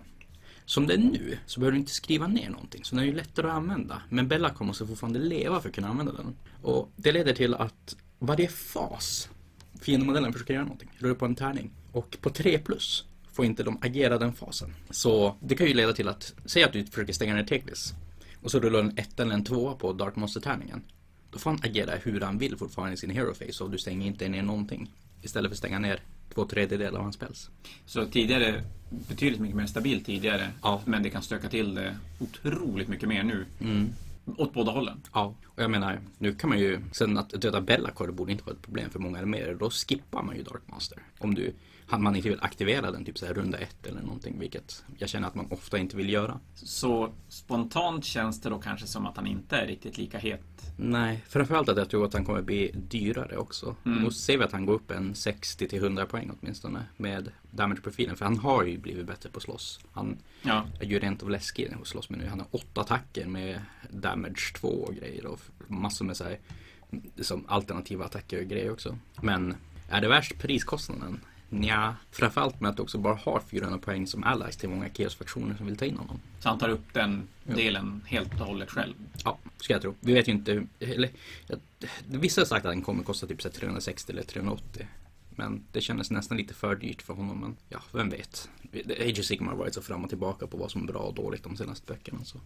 Som 0.65 0.87
det 0.87 0.93
är 0.93 0.97
nu 0.97 1.37
så 1.45 1.59
behöver 1.59 1.71
du 1.71 1.79
inte 1.79 1.91
skriva 1.91 2.27
ner 2.27 2.49
någonting, 2.49 2.83
så 2.83 2.95
den 2.95 3.03
är 3.03 3.07
ju 3.07 3.15
lättare 3.15 3.47
att 3.47 3.53
använda. 3.53 4.01
Men 4.09 4.27
Bellacom 4.27 4.67
måste 4.67 4.87
fortfarande 4.87 5.19
leva 5.19 5.61
för 5.61 5.69
att 5.69 5.75
kunna 5.75 5.87
använda 5.87 6.11
den. 6.11 6.35
Och 6.61 6.91
det 6.95 7.11
leder 7.11 7.33
till 7.33 7.53
att 7.53 7.95
varje 8.19 8.47
fas 8.47 9.29
fiendemodellen 9.81 10.33
försöker 10.33 10.53
göra 10.53 10.63
någonting, 10.63 10.89
rullar 10.99 11.15
på 11.15 11.25
en 11.25 11.35
tärning. 11.35 11.71
Och 11.91 12.17
på 12.21 12.29
3 12.29 12.57
plus 12.57 13.05
får 13.33 13.45
inte 13.45 13.63
de 13.63 13.77
agera 13.81 14.17
den 14.17 14.33
fasen. 14.33 14.73
Så 14.89 15.35
det 15.39 15.55
kan 15.55 15.67
ju 15.67 15.73
leda 15.73 15.93
till 15.93 16.07
att, 16.07 16.33
säg 16.45 16.63
att 16.63 16.73
du 16.73 16.85
försöker 16.85 17.13
stänga 17.13 17.35
ner 17.35 17.43
Teglis 17.43 17.93
och 18.41 18.51
så 18.51 18.59
rullar 18.59 18.79
en 18.79 18.97
1 18.97 19.19
eller 19.19 19.33
en 19.33 19.43
2 19.43 19.75
på 19.75 19.93
Dark 19.93 20.15
Monster-tärningen. 20.15 20.83
Då 21.31 21.39
får 21.39 21.49
han 21.49 21.59
agera 21.63 21.91
hur 21.95 22.21
han 22.21 22.37
vill 22.37 22.57
fortfarande 22.57 22.93
i 22.93 22.97
sin 22.97 23.09
hero 23.09 23.33
face 23.33 23.63
och 23.63 23.71
du 23.71 23.77
stänger 23.77 24.07
inte 24.07 24.29
ner 24.29 24.43
någonting. 24.43 24.91
Istället 25.21 25.49
för 25.49 25.53
att 25.53 25.57
stänga 25.57 25.79
ner 25.79 26.01
två 26.33 26.45
tredjedelar 26.45 26.97
av 26.97 27.03
hans 27.03 27.15
spels. 27.15 27.49
Så 27.85 28.05
tidigare, 28.05 28.63
betydligt 28.89 29.41
mycket 29.41 29.57
mer 29.57 29.65
stabilt 29.65 30.05
tidigare. 30.05 30.47
Ja. 30.61 30.81
Men 30.85 31.03
det 31.03 31.09
kan 31.09 31.21
stöka 31.21 31.49
till 31.49 31.75
det 31.75 31.97
otroligt 32.19 32.87
mycket 32.87 33.09
mer 33.09 33.23
nu. 33.23 33.45
Mm. 33.59 33.89
Åt 34.37 34.53
båda 34.53 34.71
hållen. 34.71 35.01
Ja, 35.13 35.35
och 35.45 35.63
jag 35.63 35.71
menar, 35.71 35.99
nu 36.17 36.35
kan 36.35 36.49
man 36.49 36.59
ju, 36.59 36.79
sen 36.91 37.17
att 37.17 37.29
döda 37.29 37.61
Bellacore 37.61 38.11
borde 38.11 38.31
inte 38.31 38.43
vara 38.43 38.55
ett 38.55 38.61
problem 38.61 38.89
för 38.89 38.99
många 38.99 39.19
arméer, 39.19 39.55
då 39.59 39.69
skippar 39.69 40.23
man 40.23 40.35
ju 40.35 40.43
Dark 40.43 40.61
Master. 40.65 40.97
Om 41.19 41.35
du, 41.35 41.53
han- 41.91 42.03
man 42.03 42.15
inte 42.15 42.29
vill 42.29 42.39
aktivera 42.41 42.91
den 42.91 43.05
typ 43.05 43.17
så 43.17 43.25
här 43.25 43.33
runda 43.33 43.57
ett 43.57 43.85
eller 43.87 44.01
någonting, 44.01 44.39
vilket 44.39 44.83
jag 44.97 45.09
känner 45.09 45.27
att 45.27 45.35
man 45.35 45.47
ofta 45.51 45.77
inte 45.77 45.97
vill 45.97 46.09
göra. 46.09 46.39
Så 46.55 47.13
spontant 47.27 48.05
känns 48.05 48.41
det 48.41 48.49
då 48.49 48.59
kanske 48.59 48.87
som 48.87 49.05
att 49.05 49.15
han 49.17 49.27
inte 49.27 49.57
är 49.57 49.67
riktigt 49.67 49.97
lika 49.97 50.17
het. 50.17 50.41
Nej, 50.77 51.23
framförallt 51.29 51.69
att 51.69 51.77
jag 51.77 51.89
tror 51.89 52.05
att 52.05 52.13
han 52.13 52.25
kommer 52.25 52.41
bli 52.41 52.71
dyrare 52.89 53.37
också. 53.37 53.75
Mm. 53.85 54.03
Nu 54.03 54.11
ser 54.11 54.37
vi 54.37 54.43
att 54.43 54.51
han 54.51 54.65
går 54.65 54.73
upp 54.73 54.91
en 54.91 55.15
60 55.15 55.67
till 55.67 55.79
100 55.83 56.05
poäng 56.05 56.31
åtminstone 56.41 56.83
med 56.97 57.31
damage-profilen, 57.51 58.15
för 58.15 58.25
han 58.25 58.37
har 58.37 58.63
ju 58.63 58.77
blivit 58.77 59.07
bättre 59.07 59.29
på 59.29 59.39
slåss. 59.39 59.79
Han 59.91 60.17
Ja, 60.41 60.65
är 60.79 60.85
ju 60.85 60.99
rent 60.99 61.23
av 61.23 61.29
läskig 61.29 61.73
att 61.81 61.87
slåss 61.87 62.09
med 62.09 62.19
nu. 62.19 62.27
Han 62.27 62.39
har 62.39 62.47
åtta 62.51 62.81
attacker 62.81 63.25
med 63.27 63.61
damage 63.89 64.53
2 64.55 64.67
och 64.67 64.95
grejer 64.95 65.25
och 65.25 65.39
massor 65.67 66.05
med 66.05 66.17
så 66.17 66.23
här, 66.23 66.39
som 67.21 67.45
alternativa 67.47 68.05
attacker 68.05 68.39
och 68.41 68.47
grejer 68.47 68.71
också. 68.71 68.97
Men 69.21 69.55
är 69.89 70.01
det 70.01 70.07
värst 70.07 70.39
priskostnaden? 70.39 71.19
Nja, 71.53 71.95
framförallt 72.11 72.59
med 72.61 72.69
att 72.69 72.75
du 72.77 72.83
också 72.83 72.97
bara 72.97 73.15
har 73.15 73.41
400 73.49 73.77
poäng 73.79 74.07
som 74.07 74.23
allies 74.23 74.57
till 74.57 74.69
många 74.69 74.89
Chaos-faktioner 74.89 75.55
som 75.55 75.65
vill 75.65 75.77
ta 75.77 75.85
in 75.85 75.97
honom. 75.97 76.19
så 76.39 76.49
han 76.49 76.59
tar 76.59 76.69
upp 76.69 76.93
den 76.93 77.27
Ja. 77.43 77.55
delen 77.55 78.01
helt 78.05 78.31
och 78.41 78.47
hållet 78.47 78.69
själv. 78.71 78.93
Ja, 79.23 79.37
ska 79.57 79.73
jag 79.73 79.81
tro. 79.81 79.95
Vi 79.99 80.13
vet 80.13 80.27
ju 80.27 80.31
inte, 80.31 80.63
eller 80.79 81.09
vissa 82.07 82.41
har 82.41 82.45
sagt 82.45 82.65
att 82.65 82.71
den 82.71 82.81
kommer 82.81 83.03
kosta 83.03 83.27
typ 83.27 83.41
så 83.41 83.47
här 83.49 83.53
360 83.55 84.11
eller 84.11 84.23
380. 84.23 84.87
Men 85.35 85.63
det 85.71 85.81
kändes 85.81 86.11
nästan 86.11 86.37
lite 86.37 86.53
för 86.53 86.75
dyrt 86.75 87.01
för 87.01 87.13
honom. 87.13 87.39
Men 87.39 87.55
ja, 87.69 87.79
vem 87.93 88.09
vet. 88.09 88.49
Age 88.73 89.19
of 89.19 89.25
Sigmar 89.25 89.51
har 89.51 89.57
varit 89.57 89.73
så 89.73 89.81
fram 89.81 90.03
och 90.03 90.09
tillbaka 90.09 90.47
på 90.47 90.57
vad 90.57 90.71
som 90.71 90.83
är 90.83 90.87
bra 90.87 90.99
och 90.99 91.13
dåligt 91.13 91.43
de 91.43 91.57
senaste 91.57 91.93
veckorna. 91.93 92.23
Så. 92.23 92.37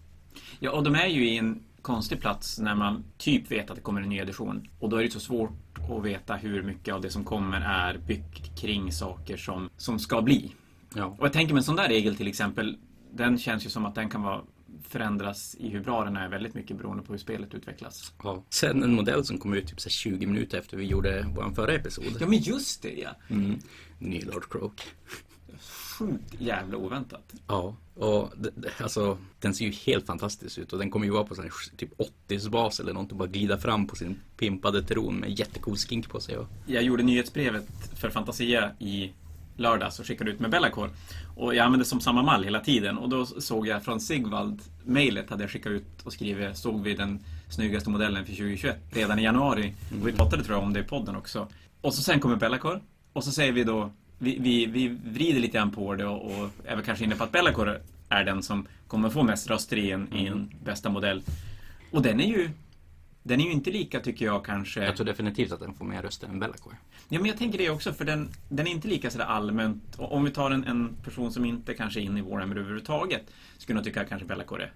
Ja, 0.59 0.71
och 0.71 0.83
de 0.83 0.95
är 0.95 1.07
ju 1.07 1.29
i 1.29 1.37
en 1.37 1.63
konstig 1.81 2.21
plats 2.21 2.59
när 2.59 2.75
man 2.75 3.03
typ 3.17 3.51
vet 3.51 3.69
att 3.69 3.75
det 3.75 3.81
kommer 3.81 4.01
en 4.01 4.09
ny 4.09 4.17
edition. 4.17 4.67
Och 4.79 4.89
då 4.89 4.97
är 4.97 5.03
det 5.03 5.11
så 5.11 5.19
svårt 5.19 5.79
att 5.97 6.05
veta 6.05 6.35
hur 6.35 6.63
mycket 6.63 6.93
av 6.93 7.01
det 7.01 7.09
som 7.09 7.23
kommer 7.23 7.61
är 7.61 7.97
byggt 7.97 8.59
kring 8.61 8.91
saker 8.91 9.37
som, 9.37 9.69
som 9.77 9.99
ska 9.99 10.21
bli. 10.21 10.51
Ja. 10.95 11.05
Och 11.05 11.25
jag 11.25 11.33
tänker 11.33 11.53
med 11.53 11.59
en 11.59 11.63
sån 11.63 11.75
där 11.75 11.87
regel 11.87 12.15
till 12.15 12.27
exempel, 12.27 12.77
den 13.11 13.37
känns 13.37 13.65
ju 13.65 13.69
som 13.69 13.85
att 13.85 13.95
den 13.95 14.09
kan 14.09 14.21
vara 14.23 14.41
förändras 14.89 15.55
i 15.59 15.69
hur 15.69 15.79
bra 15.79 16.03
den 16.03 16.17
är 16.17 16.29
väldigt 16.29 16.53
mycket 16.53 16.77
beroende 16.77 17.03
på 17.03 17.13
hur 17.13 17.19
spelet 17.19 17.53
utvecklas. 17.53 18.13
Ja. 18.23 18.43
Sen 18.49 18.83
en 18.83 18.93
modell 18.93 19.25
som 19.25 19.37
kom 19.37 19.53
ut 19.53 19.67
typ 19.67 19.81
så 19.81 19.89
här 19.89 19.91
20 19.91 20.25
minuter 20.25 20.57
efter 20.57 20.77
vi 20.77 20.85
gjorde 20.85 21.25
vår 21.35 21.51
förra 21.55 21.73
episod. 21.73 22.17
Ja, 22.19 22.27
men 22.27 22.39
just 22.39 22.81
det 22.81 22.93
ja! 22.93 23.09
Mm. 23.29 23.59
Ny 23.99 24.21
Lord 24.21 24.49
Croak. 24.49 24.81
Sjukt 25.59 26.35
jävla 26.39 26.77
oväntat. 26.77 27.33
Ja, 27.47 27.75
och 27.95 28.33
alltså 28.79 29.17
den 29.39 29.53
ser 29.53 29.65
ju 29.65 29.71
helt 29.71 30.05
fantastisk 30.05 30.57
ut 30.57 30.73
och 30.73 30.79
den 30.79 30.91
kommer 30.91 31.05
ju 31.05 31.11
vara 31.11 31.23
på 31.23 31.35
sån 31.35 31.49
typ 31.77 31.91
80s 32.27 32.49
bas 32.49 32.79
eller 32.79 32.93
någonting. 32.93 33.17
Bara 33.17 33.27
glida 33.27 33.57
fram 33.57 33.87
på 33.87 33.95
sin 33.95 34.19
pimpade 34.37 34.83
tron 34.83 35.15
med 35.15 35.39
jättecool 35.39 35.75
skink 35.75 36.09
på 36.09 36.19
sig. 36.19 36.37
Och, 36.37 36.47
Jag 36.65 36.83
gjorde 36.83 37.03
nyhetsbrevet 37.03 37.67
för 37.95 38.09
Fantasia 38.09 38.71
i 38.79 39.11
lördags 39.57 39.99
och 39.99 40.07
skickade 40.07 40.31
ut 40.31 40.39
med 40.39 40.51
Bellacore. 40.51 40.89
Och 41.35 41.55
jag 41.55 41.65
använde 41.65 41.85
som 41.85 42.01
samma 42.01 42.23
mall 42.23 42.43
hela 42.43 42.59
tiden 42.59 42.97
och 42.97 43.09
då 43.09 43.25
såg 43.25 43.67
jag 43.67 43.83
från 43.83 43.99
Sigvald, 43.99 44.61
mejlet 44.83 45.29
hade 45.29 45.43
jag 45.43 45.51
skickat 45.51 45.71
ut 45.71 46.01
och 46.03 46.13
skrivit, 46.13 46.57
såg 46.57 46.83
vi 46.83 46.93
den 46.93 47.19
snyggaste 47.49 47.89
modellen 47.89 48.25
för 48.25 48.31
2021 48.31 48.77
redan 48.91 49.19
i 49.19 49.23
januari. 49.23 49.73
Och 50.01 50.07
vi 50.07 50.11
pratade 50.11 50.43
tror 50.43 50.57
jag 50.57 50.63
om 50.63 50.73
det 50.73 50.79
i 50.79 50.83
podden 50.83 51.15
också. 51.15 51.47
Och 51.81 51.93
så 51.93 52.01
sen 52.01 52.19
kommer 52.19 52.35
Bellacore. 52.35 52.79
och 53.13 53.23
så 53.23 53.31
säger 53.31 53.51
vi 53.51 53.63
då, 53.63 53.91
vi, 54.17 54.37
vi, 54.39 54.65
vi 54.65 54.87
vrider 54.87 55.39
lite 55.39 55.57
grann 55.57 55.71
på 55.71 55.95
det 55.95 56.05
och, 56.05 56.25
och 56.25 56.49
är 56.65 56.75
väl 56.75 56.85
kanske 56.85 57.05
inne 57.05 57.15
på 57.15 57.23
att 57.23 57.31
Bellacore 57.31 57.81
är 58.09 58.23
den 58.23 58.43
som 58.43 58.67
kommer 58.87 59.09
få 59.09 59.23
mest 59.23 59.49
röster 59.49 59.77
i 59.77 59.91
en, 59.91 60.13
i 60.13 60.25
en 60.25 60.51
bästa 60.63 60.89
modell. 60.89 61.23
Och 61.91 62.01
den 62.01 62.21
är 62.21 62.27
ju 62.27 62.49
den 63.27 63.41
är 63.41 63.45
ju 63.45 63.51
inte 63.51 63.71
lika, 63.71 63.99
tycker 63.99 64.25
jag, 64.25 64.45
kanske... 64.45 64.83
Jag 64.83 64.95
tror 64.95 65.05
definitivt 65.05 65.51
att 65.51 65.59
den 65.59 65.73
får 65.73 65.85
mer 65.85 66.01
röster 66.01 66.27
än 66.27 66.39
Bellacore. 66.39 66.75
Ja, 67.09 67.19
men 67.19 67.25
jag 67.25 67.37
tänker 67.37 67.57
det 67.57 67.69
också, 67.69 67.93
för 67.93 68.05
den, 68.05 68.29
den 68.49 68.67
är 68.67 68.71
inte 68.71 68.87
lika 68.87 69.11
sådär 69.11 69.25
allmänt... 69.25 69.83
Om 69.97 70.23
vi 70.23 70.31
tar 70.31 70.51
en, 70.51 70.63
en 70.63 70.95
person 71.03 71.31
som 71.31 71.45
inte 71.45 71.73
kanske 71.73 71.99
är 71.99 72.01
inne 72.01 72.19
i 72.19 72.21
Warhammer 72.21 72.55
överhuvudtaget, 72.55 73.21
skulle 73.57 73.75
nog 73.75 73.83
tycka 73.83 74.01
att 74.01 74.09
kanske 74.09 74.27
Bellacore 74.27 74.69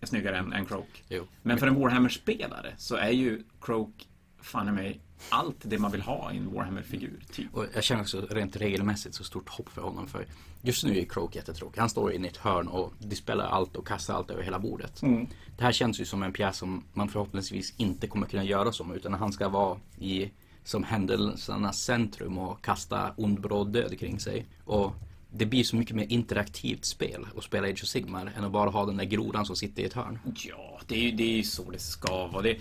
är 0.00 0.06
snyggare 0.06 0.38
än, 0.38 0.52
än 0.52 0.66
Croak. 0.66 1.04
Jo. 1.08 1.24
Men 1.42 1.58
för 1.58 1.66
en 1.66 1.80
Warhammer-spelare 1.80 2.72
så 2.76 2.96
är 2.96 3.10
ju 3.10 3.42
Croak, 3.60 4.08
fan 4.40 4.68
i 4.68 4.72
mig, 4.72 5.00
allt 5.28 5.56
det 5.62 5.78
man 5.78 5.90
vill 5.90 6.00
ha 6.00 6.32
i 6.32 6.36
en 6.36 6.54
Warhammer-figur, 6.54 7.24
typ. 7.32 7.54
Och 7.54 7.64
jag 7.74 7.84
känner 7.84 8.02
också 8.02 8.26
rent 8.30 8.56
regelmässigt 8.56 9.14
så 9.14 9.24
stort 9.24 9.48
hopp 9.48 9.68
för 9.68 9.82
honom. 9.82 10.06
För 10.06 10.26
just 10.62 10.84
nu 10.84 10.98
är 10.98 11.04
Croak 11.04 11.36
jättetråkig. 11.36 11.80
Han 11.80 11.90
står 11.90 12.12
i 12.12 12.26
ett 12.26 12.36
hörn 12.36 12.68
och 12.68 12.92
dispelar 12.98 13.44
allt 13.44 13.76
och 13.76 13.86
kastar 13.86 14.14
allt 14.14 14.30
över 14.30 14.42
hela 14.42 14.58
bordet. 14.58 15.02
Mm. 15.02 15.26
Det 15.56 15.64
här 15.64 15.72
känns 15.72 16.00
ju 16.00 16.04
som 16.04 16.22
en 16.22 16.32
pjäs 16.32 16.56
som 16.56 16.84
man 16.92 17.08
förhoppningsvis 17.08 17.74
inte 17.76 18.06
kommer 18.06 18.26
kunna 18.26 18.44
göra 18.44 18.72
som. 18.72 18.92
Utan 18.92 19.14
han 19.14 19.32
ska 19.32 19.48
vara 19.48 19.78
i 19.98 20.30
som 20.64 20.84
händelsernas 20.84 21.82
centrum 21.82 22.38
och 22.38 22.64
kasta 22.64 23.12
ond 23.16 23.40
bråd 23.40 23.72
död 23.72 23.98
kring 23.98 24.20
sig. 24.20 24.46
Och 24.64 24.94
det 25.30 25.46
blir 25.46 25.64
så 25.64 25.76
mycket 25.76 25.96
mer 25.96 26.06
interaktivt 26.08 26.84
spel 26.84 27.26
att 27.36 27.44
spela 27.44 27.68
Age 27.68 27.82
of 27.82 27.88
Sigmar 27.88 28.32
än 28.36 28.44
att 28.44 28.52
bara 28.52 28.70
ha 28.70 28.86
den 28.86 28.96
där 28.96 29.04
grodan 29.04 29.46
som 29.46 29.56
sitter 29.56 29.82
i 29.82 29.84
ett 29.84 29.92
hörn. 29.92 30.18
Ja, 30.34 30.80
det 30.86 30.94
är 30.94 30.98
ju 30.98 31.10
det 31.10 31.22
är 31.22 31.36
ju 31.36 31.42
så 31.42 31.70
det 31.70 31.78
ska 31.78 32.26
vara. 32.26 32.42
Det, 32.42 32.58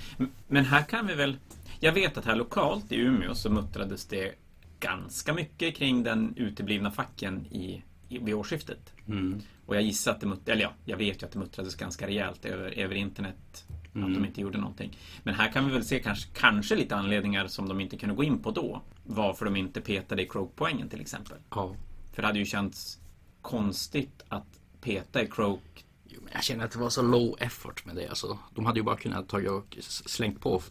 men 0.47 0.65
här 0.65 0.83
kan 0.83 1.07
vi 1.07 1.15
väl... 1.15 1.37
Jag 1.79 1.91
vet 1.93 2.17
att 2.17 2.25
här 2.25 2.35
lokalt 2.35 2.91
i 2.91 2.95
Umeå 2.95 3.35
så 3.35 3.49
muttrades 3.49 4.05
det 4.05 4.35
ganska 4.79 5.33
mycket 5.33 5.75
kring 5.75 6.03
den 6.03 6.33
uteblivna 6.37 6.91
facken 6.91 7.45
i, 7.45 7.83
i, 8.09 8.17
vid 8.17 8.33
årsskiftet. 8.35 8.93
Mm. 9.07 9.41
Och 9.65 9.75
jag 9.75 9.83
gissar 9.83 10.11
att 10.11 10.21
det 10.21 10.27
muttrades, 10.27 10.49
eller 10.53 10.63
ja, 10.63 10.73
jag 10.85 10.97
vet 10.97 11.21
ju 11.21 11.25
att 11.25 11.31
det 11.31 11.39
muttrades 11.39 11.75
ganska 11.75 12.07
rejält 12.07 12.45
över, 12.45 12.71
över 12.71 12.95
internet. 12.95 13.65
Att 13.89 13.95
Mm. 13.95 14.13
de 14.13 14.25
inte 14.25 14.41
gjorde 14.41 14.57
någonting. 14.57 14.97
Men 15.23 15.33
här 15.33 15.51
kan 15.51 15.65
vi 15.65 15.73
väl 15.73 15.85
se 15.85 15.99
kanske, 15.99 16.29
kanske 16.33 16.75
lite 16.75 16.95
anledningar 16.95 17.47
som 17.47 17.67
de 17.67 17.79
inte 17.81 17.97
kunde 17.97 18.15
gå 18.15 18.23
in 18.23 18.39
på 18.39 18.51
då. 18.51 18.81
Varför 19.03 19.45
de 19.45 19.55
inte 19.55 19.81
petade 19.81 20.21
i 20.21 20.27
Croak-poängen 20.27 20.89
till 20.89 21.01
exempel. 21.01 21.37
Ja. 21.49 21.75
För 22.13 22.21
det 22.21 22.27
hade 22.27 22.39
ju 22.39 22.45
känts 22.45 22.99
konstigt 23.41 24.23
att 24.29 24.59
peta 24.81 25.21
i 25.23 25.27
Croak 25.27 25.85
jag 26.33 26.43
känner 26.43 26.65
att 26.65 26.71
det 26.71 26.79
var 26.79 26.89
så 26.89 27.01
low 27.01 27.35
effort 27.39 27.85
med 27.85 27.95
det. 27.95 28.07
Alltså, 28.07 28.39
de 28.55 28.65
hade 28.65 28.79
ju 28.79 28.83
bara 28.83 28.97
kunnat 28.97 29.29
ta 29.29 29.51
och 29.51 29.77
slängt 29.81 30.41
på 30.41 30.61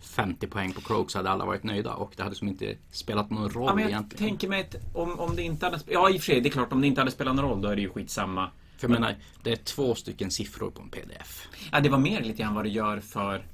50 0.00 0.46
poäng 0.46 0.72
på 0.72 0.80
Croak 0.80 1.10
så 1.10 1.18
hade 1.18 1.30
alla 1.30 1.44
varit 1.44 1.62
nöjda. 1.64 1.94
Och 1.94 2.12
det 2.16 2.22
hade 2.22 2.34
som 2.34 2.48
inte 2.48 2.76
spelat 2.90 3.30
någon 3.30 3.48
roll 3.50 3.64
Ja, 3.66 3.74
men 3.74 3.82
jag 3.84 3.90
egentligen. 3.90 4.28
tänker 4.28 4.48
mig 4.48 4.60
att 4.60 4.96
om, 4.96 5.20
om 5.20 5.36
det 5.36 5.42
inte 5.42 5.66
hade... 5.66 5.76
sp- 5.76 5.88
Ja, 5.90 6.10
i 6.10 6.16
och 6.16 6.20
för 6.20 6.26
sig, 6.32 6.40
det 6.40 6.48
är 6.48 6.50
klart, 6.50 6.72
om 6.72 6.80
det 6.80 6.86
inte 6.86 7.00
hade 7.00 7.10
spelat 7.10 7.34
någon 7.36 7.44
roll, 7.44 7.60
då 7.62 7.68
är 7.68 7.76
det 7.76 7.82
ju 7.82 7.88
skitsamma. 7.90 8.50
För 8.78 8.88
jag 8.88 8.90
menar, 9.00 9.14
det 9.42 9.52
är 9.52 9.56
två 9.56 9.94
stycken 9.94 10.30
siffror 10.30 10.70
på 10.70 10.82
en 10.82 10.90
pdf. 10.90 11.48
Ja, 11.72 11.80
det 11.80 11.88
var 11.88 11.98
mer 11.98 12.20
lite 12.20 12.42
grann 12.42 12.54
vad 12.54 12.64
det 12.64 12.68
gör 12.68 13.00
för, 13.00 13.44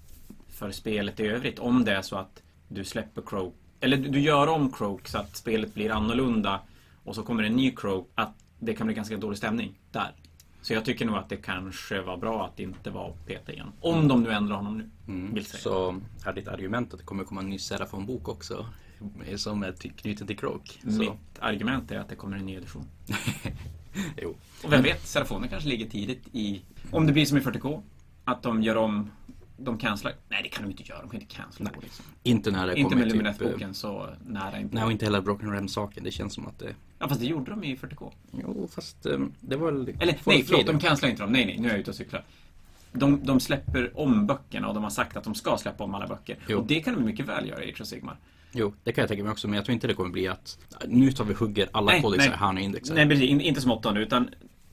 för 0.48 0.70
spelet 0.70 1.20
i 1.20 1.26
övrigt. 1.26 1.58
Om 1.58 1.84
det 1.84 1.92
är 1.92 2.02
så 2.02 2.16
att 2.16 2.42
du 2.68 2.84
släpper 2.84 3.22
Croak, 3.26 3.54
eller 3.80 3.96
du, 3.96 4.08
du 4.08 4.20
gör 4.20 4.46
om 4.46 4.72
Croak 4.72 5.08
så 5.08 5.18
att 5.18 5.36
spelet 5.36 5.74
blir 5.74 5.90
annorlunda 5.90 6.60
och 7.04 7.14
så 7.14 7.22
kommer 7.22 7.42
en 7.42 7.52
ny 7.56 7.70
Croak, 7.76 8.08
att 8.14 8.34
det 8.58 8.74
kan 8.74 8.86
bli 8.86 8.96
ganska 8.96 9.16
dålig 9.16 9.38
stämning 9.38 9.78
där. 9.92 10.12
Så 10.62 10.72
jag 10.72 10.84
tycker 10.84 11.06
nog 11.06 11.16
att 11.16 11.28
det 11.28 11.36
kanske 11.36 12.02
var 12.02 12.16
bra 12.16 12.46
att 12.46 12.56
det 12.56 12.62
inte 12.62 12.90
var 12.90 13.14
Peter 13.26 13.52
igen. 13.52 13.72
Om 13.80 14.08
de 14.08 14.22
nu 14.22 14.30
ändrar 14.30 14.56
honom 14.56 14.78
nu, 15.06 15.30
vill 15.34 15.46
säga. 15.46 15.60
Så 15.60 16.00
är 16.24 16.32
ditt 16.32 16.48
argument 16.48 16.92
att 16.92 16.98
det 16.98 17.04
kommer 17.04 17.24
komma 17.24 17.40
en 17.40 17.50
ny 17.50 17.58
Serafon-bok 17.58 18.28
också. 18.28 18.66
Som 19.36 19.62
är 19.62 19.72
knuten 19.72 20.26
till. 20.26 20.38
Så, 20.82 20.98
Mitt 20.98 21.10
argument 21.38 21.90
är 21.90 21.98
att 21.98 22.08
det 22.08 22.14
kommer 22.14 22.36
en 22.36 22.46
ny 22.46 22.54
edition. 22.54 22.84
jo. 24.22 24.34
Och 24.64 24.72
vem 24.72 24.82
vet, 24.82 25.06
Serafonen 25.06 25.48
kanske 25.48 25.68
ligger 25.68 25.86
tidigt 25.88 26.22
i... 26.32 26.62
Om 26.90 27.06
det 27.06 27.12
blir 27.12 27.26
som 27.26 27.38
i 27.38 27.40
40K, 27.40 27.82
att 28.24 28.42
de 28.42 28.62
gör 28.62 28.76
om... 28.76 29.10
De 29.56 29.78
cancelar... 29.78 30.14
Nej, 30.28 30.40
det 30.42 30.48
kan 30.48 30.62
de 30.62 30.70
inte 30.70 30.82
göra. 30.82 31.00
De 31.00 31.10
kan 31.10 31.20
inte 31.20 31.34
cancella 31.34 31.70
då, 31.74 31.80
liksom. 31.80 32.04
Inte 32.22 32.50
när 32.50 32.66
det 32.66 32.74
Inte 32.76 32.82
kommer 32.82 32.96
med 32.96 33.12
typ... 33.12 33.22
Lumineth-boken 33.22 33.74
så 33.74 34.08
nära 34.26 34.58
inpå. 34.58 34.74
Nej, 34.74 34.84
och 34.84 34.92
inte 34.92 35.04
heller 35.04 35.20
Broken 35.20 35.50
Realm-saken. 35.52 36.04
Det 36.04 36.10
känns 36.10 36.34
som 36.34 36.46
att 36.46 36.58
det... 36.58 36.74
Ja, 36.98 37.08
fast 37.08 37.20
det 37.20 37.26
gjorde 37.26 37.50
de 37.50 37.64
i 37.64 37.76
40K. 37.76 38.12
Jo, 38.42 38.68
fast 38.72 39.06
eh, 39.06 39.18
det 39.40 39.56
var 39.56 39.72
väl... 39.72 39.88
Eller 40.00 40.18
nej, 40.24 40.44
förlåt, 40.44 40.66
de 40.66 40.78
cancelar 40.78 41.10
inte 41.10 41.22
dem. 41.22 41.32
Nej, 41.32 41.46
nej, 41.46 41.58
nu 41.58 41.68
är 41.68 41.72
jag 41.72 41.80
ute 41.80 41.90
och 41.90 41.96
cyklar. 41.96 42.24
De, 42.92 43.24
de 43.24 43.40
släpper 43.40 44.00
om 44.00 44.26
böckerna 44.26 44.68
och 44.68 44.74
de 44.74 44.82
har 44.82 44.90
sagt 44.90 45.16
att 45.16 45.24
de 45.24 45.34
ska 45.34 45.56
släppa 45.56 45.84
om 45.84 45.94
alla 45.94 46.06
böcker. 46.06 46.38
Jo. 46.48 46.58
Och 46.58 46.66
det 46.66 46.80
kan 46.80 46.94
de 46.94 47.04
mycket 47.04 47.26
väl 47.28 47.48
göra 47.48 47.64
i 47.64 47.72
Age 47.72 47.80
of 47.80 47.86
Sigmar. 47.86 48.16
Jo, 48.52 48.74
det 48.84 48.92
kan 48.92 49.02
jag 49.02 49.08
tänka 49.08 49.22
mig 49.24 49.32
också. 49.32 49.48
Men 49.48 49.56
jag 49.56 49.64
tror 49.64 49.74
inte 49.74 49.86
det 49.86 49.94
kommer 49.94 50.10
bli 50.10 50.28
att... 50.28 50.58
Nu 50.86 51.12
tar 51.12 51.24
vi 51.24 51.34
hugger 51.34 51.68
alla 51.72 51.92
Nej, 51.92 52.02
kodexar 52.02 52.30
nej. 52.30 52.38
här 52.38 52.54
och 52.54 52.60
indexar. 52.60 52.94
Nej, 52.94 53.08
precis. 53.08 53.30
In, 53.30 53.40
inte 53.40 53.60
som 53.60 53.70
åttonde, 53.70 54.00
utan... 54.00 54.30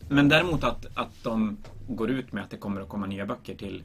Men 0.10 0.30
däremot 0.30 0.64
att, 0.64 0.86
att 0.94 1.24
de 1.24 1.58
går 1.88 2.10
ut 2.12 2.32
med 2.32 2.44
att 2.44 2.50
det 2.50 2.58
kommer 2.58 2.82
att 2.82 2.90
komma 2.90 3.06
nya 3.06 3.26
böcker 3.26 3.56
till, 3.56 3.84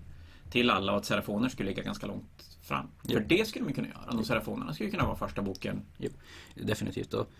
till 0.50 0.70
alla 0.70 0.92
och 0.92 0.98
att 0.98 1.04
Serafoner 1.04 1.48
skulle 1.48 1.68
ligga 1.68 1.82
ganska 1.82 2.06
långt 2.06 2.58
fram. 2.62 2.86
Jo. 3.02 3.12
För 3.18 3.26
det 3.28 3.48
skulle 3.48 3.64
de 3.64 3.72
kunna 3.72 3.88
göra. 3.88 4.12
De 4.12 4.24
Serafonerna 4.24 4.74
skulle 4.74 4.90
kunna 4.90 5.06
vara 5.06 5.16
första 5.16 5.42
boken. 5.42 5.82
Jo, 5.98 6.10
definitivt. 6.54 7.14
Och 7.14 7.30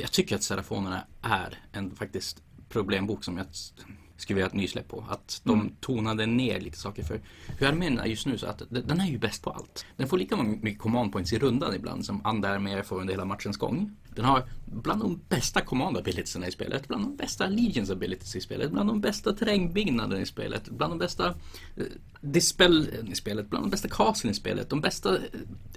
jag 0.00 0.12
tycker 0.12 0.36
att 0.36 0.42
Serafonerna 0.42 1.04
är 1.22 1.58
en 1.72 1.96
faktiskt 1.96 2.42
problembok 2.68 3.24
som 3.24 3.36
jag 3.38 3.46
skulle 4.16 4.34
vilja 4.34 4.44
ha 4.44 4.48
ett 4.48 4.54
nysläpp 4.56 4.88
på. 4.88 5.04
Att 5.10 5.40
de 5.44 5.60
Mm. 5.60 5.74
tonade 5.80 6.26
ner 6.26 6.60
lite 6.60 6.78
saker. 6.78 7.02
För 7.02 7.20
hur 7.58 7.66
armén 7.66 7.98
är 7.98 8.04
just 8.06 8.26
nu 8.26 8.38
så 8.38 8.46
att 8.46 8.62
den 8.70 8.86
den 8.86 9.00
är 9.00 9.06
ju 9.06 9.18
bäst 9.18 9.42
på 9.42 9.50
allt. 9.50 9.86
Den 9.96 10.08
får 10.08 10.18
lika 10.18 10.36
mycket 10.36 10.78
command 10.80 11.12
points 11.12 11.32
i 11.32 11.38
rundan 11.38 11.74
ibland 11.74 12.04
som 12.04 12.26
andra 12.26 12.48
arméer 12.48 12.82
får 12.82 13.00
under 13.00 13.12
hela 13.14 13.24
matchens 13.24 13.56
gång. 13.56 13.96
Den 14.14 14.24
har 14.24 14.48
bland 14.66 15.00
de 15.00 15.20
bästa 15.28 15.60
command 15.60 15.96
abilitiesarna 15.96 16.46
i 16.46 16.52
spelet, 16.52 16.88
bland 16.88 17.04
de 17.04 17.16
bästa 17.16 17.48
legions 17.48 17.90
abilities 17.90 18.36
i 18.36 18.40
spelet, 18.40 18.70
bland 18.70 18.88
de 18.88 19.00
bästa 19.00 19.32
terrängbyggnaderna 19.32 20.20
i 20.20 20.26
spelet, 20.26 20.68
bland 20.68 20.92
de 20.92 20.98
bästa 20.98 21.34
eh, 21.76 21.84
dispellen 22.20 23.08
i 23.08 23.14
spelet, 23.14 23.50
bland 23.50 23.64
de 23.64 23.70
bästa 23.70 23.88
castlen 23.88 24.30
i 24.30 24.34
spelet, 24.34 24.70
de 24.70 24.80
bästa 24.80 25.14
eh, 25.14 25.22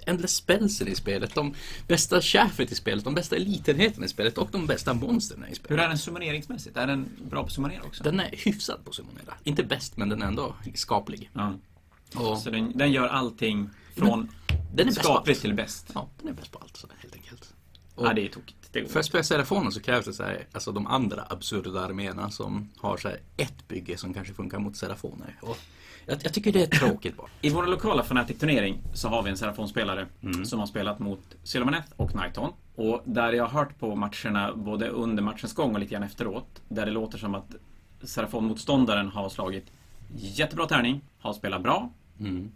endless 0.06 0.34
spelsen 0.34 0.88
i 0.88 0.94
spelet, 0.94 1.34
de 1.34 1.54
bästa 1.88 2.20
chafet 2.20 2.72
i 2.72 2.74
spelet, 2.74 3.04
de 3.04 3.14
bästa 3.14 3.36
elitenheterna 3.36 4.06
i 4.06 4.08
spelet 4.08 4.38
och 4.38 4.48
de 4.52 4.66
bästa 4.66 4.94
monstren 4.94 5.44
i 5.50 5.54
spelet. 5.54 5.70
Hur 5.70 5.84
är 5.84 5.88
den 5.88 5.98
summoneringsmässigt? 5.98 6.76
Är 6.76 6.86
den 6.86 7.08
bra 7.30 7.40
på 7.40 7.46
att 7.46 7.52
summonera 7.52 7.82
också? 7.82 8.04
Den 8.04 8.20
är 8.20 8.30
hyfsad 8.32 8.84
på 8.84 8.90
att 8.90 8.96
summonera. 8.96 9.34
Inte 9.44 9.64
bäst, 9.64 9.96
men 9.96 10.08
den 10.08 10.22
är 10.22 10.26
ändå 10.26 10.54
skaplig. 10.74 11.30
Ja. 11.32 11.54
Och 12.14 12.38
Så 12.38 12.50
den, 12.50 12.72
den 12.74 12.92
gör 12.92 13.08
allting 13.08 13.70
från 13.96 14.28
den 14.74 14.86
på 14.86 14.92
skapligt 14.92 15.40
till 15.40 15.54
bäst. 15.54 15.90
Ja, 15.94 16.08
den 16.18 16.28
är 16.28 16.32
bäst 16.32 16.52
på 16.52 16.58
allt, 16.58 16.76
så. 16.76 16.88
Och 17.98 18.06
Ja, 18.06 18.12
det 18.12 18.24
är 18.24 18.28
tokigt. 18.28 18.68
Det 18.72 18.86
för 18.92 19.22
Serafonen 19.22 19.72
så 19.72 19.80
krävs 19.80 20.04
det 20.04 20.12
så 20.12 20.22
här, 20.22 20.46
alltså 20.52 20.72
de 20.72 20.86
andra 20.86 21.24
absurda 21.30 21.80
arméerna 21.80 22.30
som 22.30 22.68
har 22.76 22.96
så 22.96 23.08
ett 23.36 23.68
bygge 23.68 23.96
som 23.96 24.14
kanske 24.14 24.34
funkar 24.34 24.58
mot 24.58 24.76
Serafoner. 24.76 25.36
Och 25.40 25.56
jag, 26.06 26.18
jag 26.22 26.34
tycker 26.34 26.52
det 26.52 26.62
är 26.62 26.66
tråkigt 26.78 27.16
bara. 27.16 27.26
I 27.40 27.50
vår 27.50 27.66
lokala 27.66 28.02
Fnatic-turnering 28.02 28.78
så 28.94 29.08
har 29.08 29.22
vi 29.22 29.30
en 29.30 29.36
Serafonspelare 29.36 30.06
Mm. 30.22 30.44
som 30.44 30.58
har 30.58 30.66
spelat 30.66 30.98
mot 30.98 31.20
Sylvaneth 31.42 31.88
och 31.96 32.14
Nighton. 32.14 32.52
Och 32.74 33.02
där 33.04 33.32
jag 33.32 33.44
har 33.46 33.60
hört 33.60 33.78
på 33.78 33.96
matcherna, 33.96 34.52
både 34.54 34.88
under 34.88 35.22
matchens 35.22 35.54
gång 35.54 35.74
och 35.74 35.80
lite 35.80 35.92
grann 35.92 36.02
efteråt, 36.02 36.62
där 36.68 36.86
det 36.86 36.92
låter 36.92 37.18
som 37.18 37.34
att 37.34 37.54
Serafon-motståndaren 38.02 39.08
har 39.10 39.28
slagit 39.28 39.66
jättebra 40.16 40.66
tärning, 40.66 41.00
har 41.18 41.32
spelat 41.32 41.62
bra 41.62 41.90
Mm. 42.20 42.50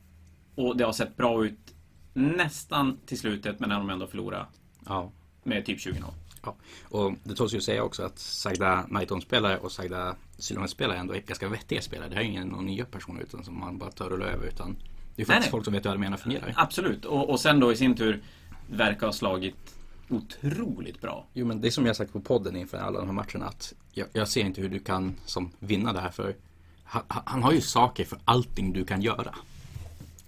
och 0.54 0.76
det 0.76 0.84
har 0.84 0.92
sett 0.92 1.16
bra 1.16 1.44
ut 1.44 1.74
nästan 2.14 2.98
till 3.06 3.18
slutet, 3.18 3.60
men 3.60 3.68
när 3.68 3.76
de 3.76 3.90
ändå 3.90 4.06
förlorar 4.06 4.46
Ja. 4.86 5.10
Med 5.42 5.66
typ 5.66 5.78
20-0. 5.78 6.04
Ja, 6.44 6.54
och 6.88 7.12
det 7.24 7.34
tåls 7.34 7.54
ju 7.54 7.58
att 7.58 7.64
säga 7.64 7.82
också 7.82 8.02
att 8.02 8.18
sagda 8.18 8.86
Nighton-spelare 8.88 9.58
och 9.58 9.72
sagda 9.72 10.16
Sylvanas-spelare 10.38 10.98
ändå 10.98 11.14
är 11.14 11.20
ganska 11.20 11.48
vettiga 11.48 11.82
spelare. 11.82 12.08
Det 12.08 12.14
här 12.14 12.22
är 12.22 12.26
ingen 12.26 12.48
någon 12.48 12.66
nya 12.66 12.84
personer 12.84 13.20
utan 13.20 13.44
som 13.44 13.60
man 13.60 13.78
bara 13.78 13.90
tar 13.90 14.10
och 14.10 14.26
över 14.28 14.46
utan 14.46 14.76
det 15.16 15.22
är 15.22 15.26
faktiskt 15.26 15.44
nej. 15.46 15.50
folk 15.50 15.64
som 15.64 15.72
vet 15.74 15.84
hur 15.84 15.90
arméerna 15.90 16.16
fungerar. 16.16 16.52
Absolut, 16.56 17.04
och, 17.04 17.30
och 17.30 17.40
sen 17.40 17.60
då 17.60 17.72
i 17.72 17.76
sin 17.76 17.94
tur 17.94 18.22
verkar 18.70 19.06
ha 19.06 19.12
slagit 19.12 19.74
otroligt 20.08 21.00
bra. 21.00 21.26
Jo 21.32 21.46
men 21.46 21.60
det 21.60 21.68
är 21.68 21.70
som 21.70 21.86
jag 21.86 21.96
sagt 21.96 22.12
på 22.12 22.20
podden 22.20 22.56
inför 22.56 22.78
alla 22.78 22.98
de 22.98 23.06
här 23.06 23.14
matcherna 23.14 23.46
att 23.46 23.72
jag, 23.92 24.08
jag 24.12 24.28
ser 24.28 24.40
inte 24.40 24.60
hur 24.60 24.68
du 24.68 24.78
kan 24.78 25.14
som 25.26 25.50
vinna 25.58 25.92
det 25.92 26.00
här 26.00 26.10
för 26.10 26.36
han, 26.84 27.02
han 27.08 27.42
har 27.42 27.52
ju 27.52 27.60
saker 27.60 28.04
för 28.04 28.18
allting 28.24 28.72
du 28.72 28.84
kan 28.84 29.02
göra. 29.02 29.34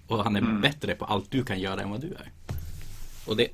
Och 0.07 0.25
han 0.25 0.37
är 0.37 0.41
Mm. 0.41 0.61
bättre 0.61 0.95
på 0.95 1.05
allt 1.05 1.31
du 1.31 1.45
kan 1.45 1.61
göra 1.61 1.81
än 1.81 1.91
vad 1.91 2.01
du 2.01 2.07
är. 2.09 2.31
Och 3.27 3.37
det 3.37 3.49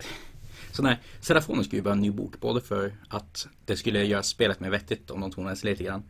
så 0.73 0.83
nej, 0.83 0.99
Serafonen 1.21 1.65
skulle 1.65 1.79
ju 1.79 1.85
vara 1.85 1.95
en 1.95 2.01
ny 2.01 2.11
bok 2.11 2.41
både 2.41 2.61
för 2.61 2.95
att 3.09 3.49
det 3.65 3.77
skulle 3.77 4.05
göra 4.05 4.23
spelet 4.23 4.61
mer 4.61 4.71
vettigt 4.71 5.11
om 5.11 5.21
de 5.21 5.31
tonade 5.31 5.57
sig 5.57 5.71
lite 5.71 5.85
grann. 5.85 6.03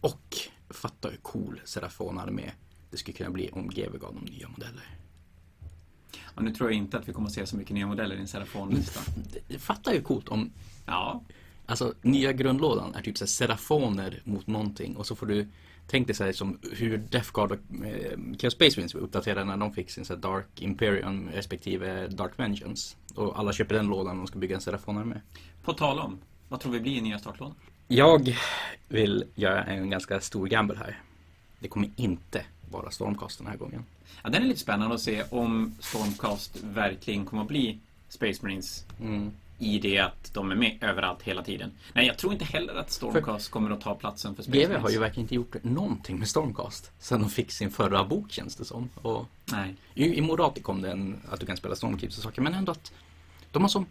Och 0.00 0.36
fatta 0.70 1.08
hur 1.08 1.16
cool 1.16 1.60
Serafon-armé 1.64 2.50
det 2.90 2.96
skulle 2.96 3.16
kunna 3.16 3.30
bli 3.30 3.50
om 3.52 3.68
GW 3.68 3.98
gav 3.98 4.14
dem 4.14 4.24
nya 4.24 4.48
modeller. 4.48 4.98
Och 6.24 6.44
nu 6.44 6.54
tror 6.54 6.70
jag 6.70 6.78
inte 6.78 6.98
att 6.98 7.08
vi 7.08 7.12
kommer 7.12 7.28
att 7.28 7.34
se 7.34 7.46
så 7.46 7.56
mycket 7.56 7.74
nya 7.74 7.86
modeller 7.86 8.16
i 8.16 8.20
en 8.20 8.28
Serafon-lista. 8.28 9.00
Fatta 9.58 9.90
hur 9.90 10.02
coolt 10.02 10.28
om 10.28 10.50
Ja, 10.86 11.22
Alltså 11.66 11.94
nya 12.02 12.32
grundlådan 12.32 12.94
är 12.94 13.02
typ 13.02 13.18
så 13.18 13.24
här 13.24 13.28
serafoner 13.28 14.20
mot 14.24 14.46
någonting 14.46 14.96
och 14.96 15.06
så 15.06 15.16
får 15.16 15.26
du 15.26 15.48
Tänk 15.86 16.06
dig 16.06 16.16
så 16.16 16.24
här, 16.24 16.32
som 16.32 16.58
hur 16.72 16.98
Death 16.98 17.30
Guard 17.32 17.52
och 17.52 17.58
eh, 17.86 18.50
Space 18.50 18.80
Marines 18.80 18.94
var 18.94 19.00
uppdaterade 19.00 19.44
när 19.44 19.56
de 19.56 19.72
fick 19.72 19.90
sin 19.90 20.04
så 20.04 20.14
Dark 20.16 20.62
Imperium 20.62 21.28
respektive 21.28 22.08
Dark 22.08 22.32
Vengeance. 22.36 22.96
Och 23.14 23.38
alla 23.38 23.52
köper 23.52 23.74
den 23.74 23.86
lådan 23.86 24.16
de 24.16 24.26
ska 24.26 24.38
bygga 24.38 24.54
en 24.54 24.60
Serafon-armé. 24.60 25.20
På 25.64 25.72
tal 25.72 25.98
om, 25.98 26.18
vad 26.48 26.60
tror 26.60 26.72
vi 26.72 26.80
blir 26.80 26.96
i 26.96 27.00
nya 27.00 27.18
startlådan? 27.18 27.54
Jag 27.88 28.36
vill 28.88 29.24
göra 29.34 29.64
en 29.64 29.90
ganska 29.90 30.20
stor 30.20 30.46
gamble 30.46 30.76
här. 30.78 31.00
Det 31.58 31.68
kommer 31.68 31.90
inte 31.96 32.44
vara 32.70 32.90
Stormcast 32.90 33.38
den 33.38 33.46
här 33.46 33.56
gången. 33.56 33.84
Ja, 34.22 34.30
den 34.30 34.42
är 34.42 34.46
lite 34.46 34.60
spännande 34.60 34.94
att 34.94 35.00
se 35.00 35.24
om 35.30 35.74
Stormcast 35.80 36.62
verkligen 36.62 37.24
kommer 37.24 37.42
att 37.42 37.48
bli 37.48 37.78
Space 38.08 38.42
Marines 38.42 38.86
Mm. 39.00 39.32
I 39.58 39.78
det 39.78 39.98
att 39.98 40.34
de 40.34 40.50
är 40.50 40.54
med 40.54 40.78
överallt 40.80 41.22
hela 41.22 41.42
tiden. 41.42 41.70
Nej, 41.92 42.06
jag 42.06 42.18
tror 42.18 42.32
inte 42.32 42.44
heller 42.44 42.74
att 42.74 42.90
Stormcast 42.90 43.50
kommer 43.50 43.70
att 43.70 43.80
ta 43.80 43.94
platsen 43.94 44.34
för 44.34 44.42
Space 44.42 44.58
GW 44.58 44.78
har 44.78 44.90
ju 44.90 44.98
verkligen 44.98 45.24
inte 45.24 45.34
gjort 45.34 45.54
någonting 45.62 46.18
med 46.18 46.28
Stormcast 46.28 46.92
sen 46.98 47.20
de 47.20 47.30
fick 47.30 47.52
sin 47.52 47.70
förra 47.70 48.04
bok 48.04 48.32
känns 48.32 48.56
det 48.56 48.64
som. 48.64 48.88
Och 48.94 49.26
Nej. 49.52 49.74
i, 49.94 50.14
I 50.14 50.20
Morati 50.20 50.60
kom 50.60 50.82
det 50.82 50.90
en, 50.90 51.20
att 51.30 51.40
du 51.40 51.46
kan 51.46 51.56
spela 51.56 51.76
Stormkeeps 51.76 52.16
och 52.16 52.22
saker 52.22 52.42
men 52.42 52.54
ändå 52.54 52.72
att 52.72 52.92
de 53.52 53.62
har 53.62 53.68
som 53.68 53.86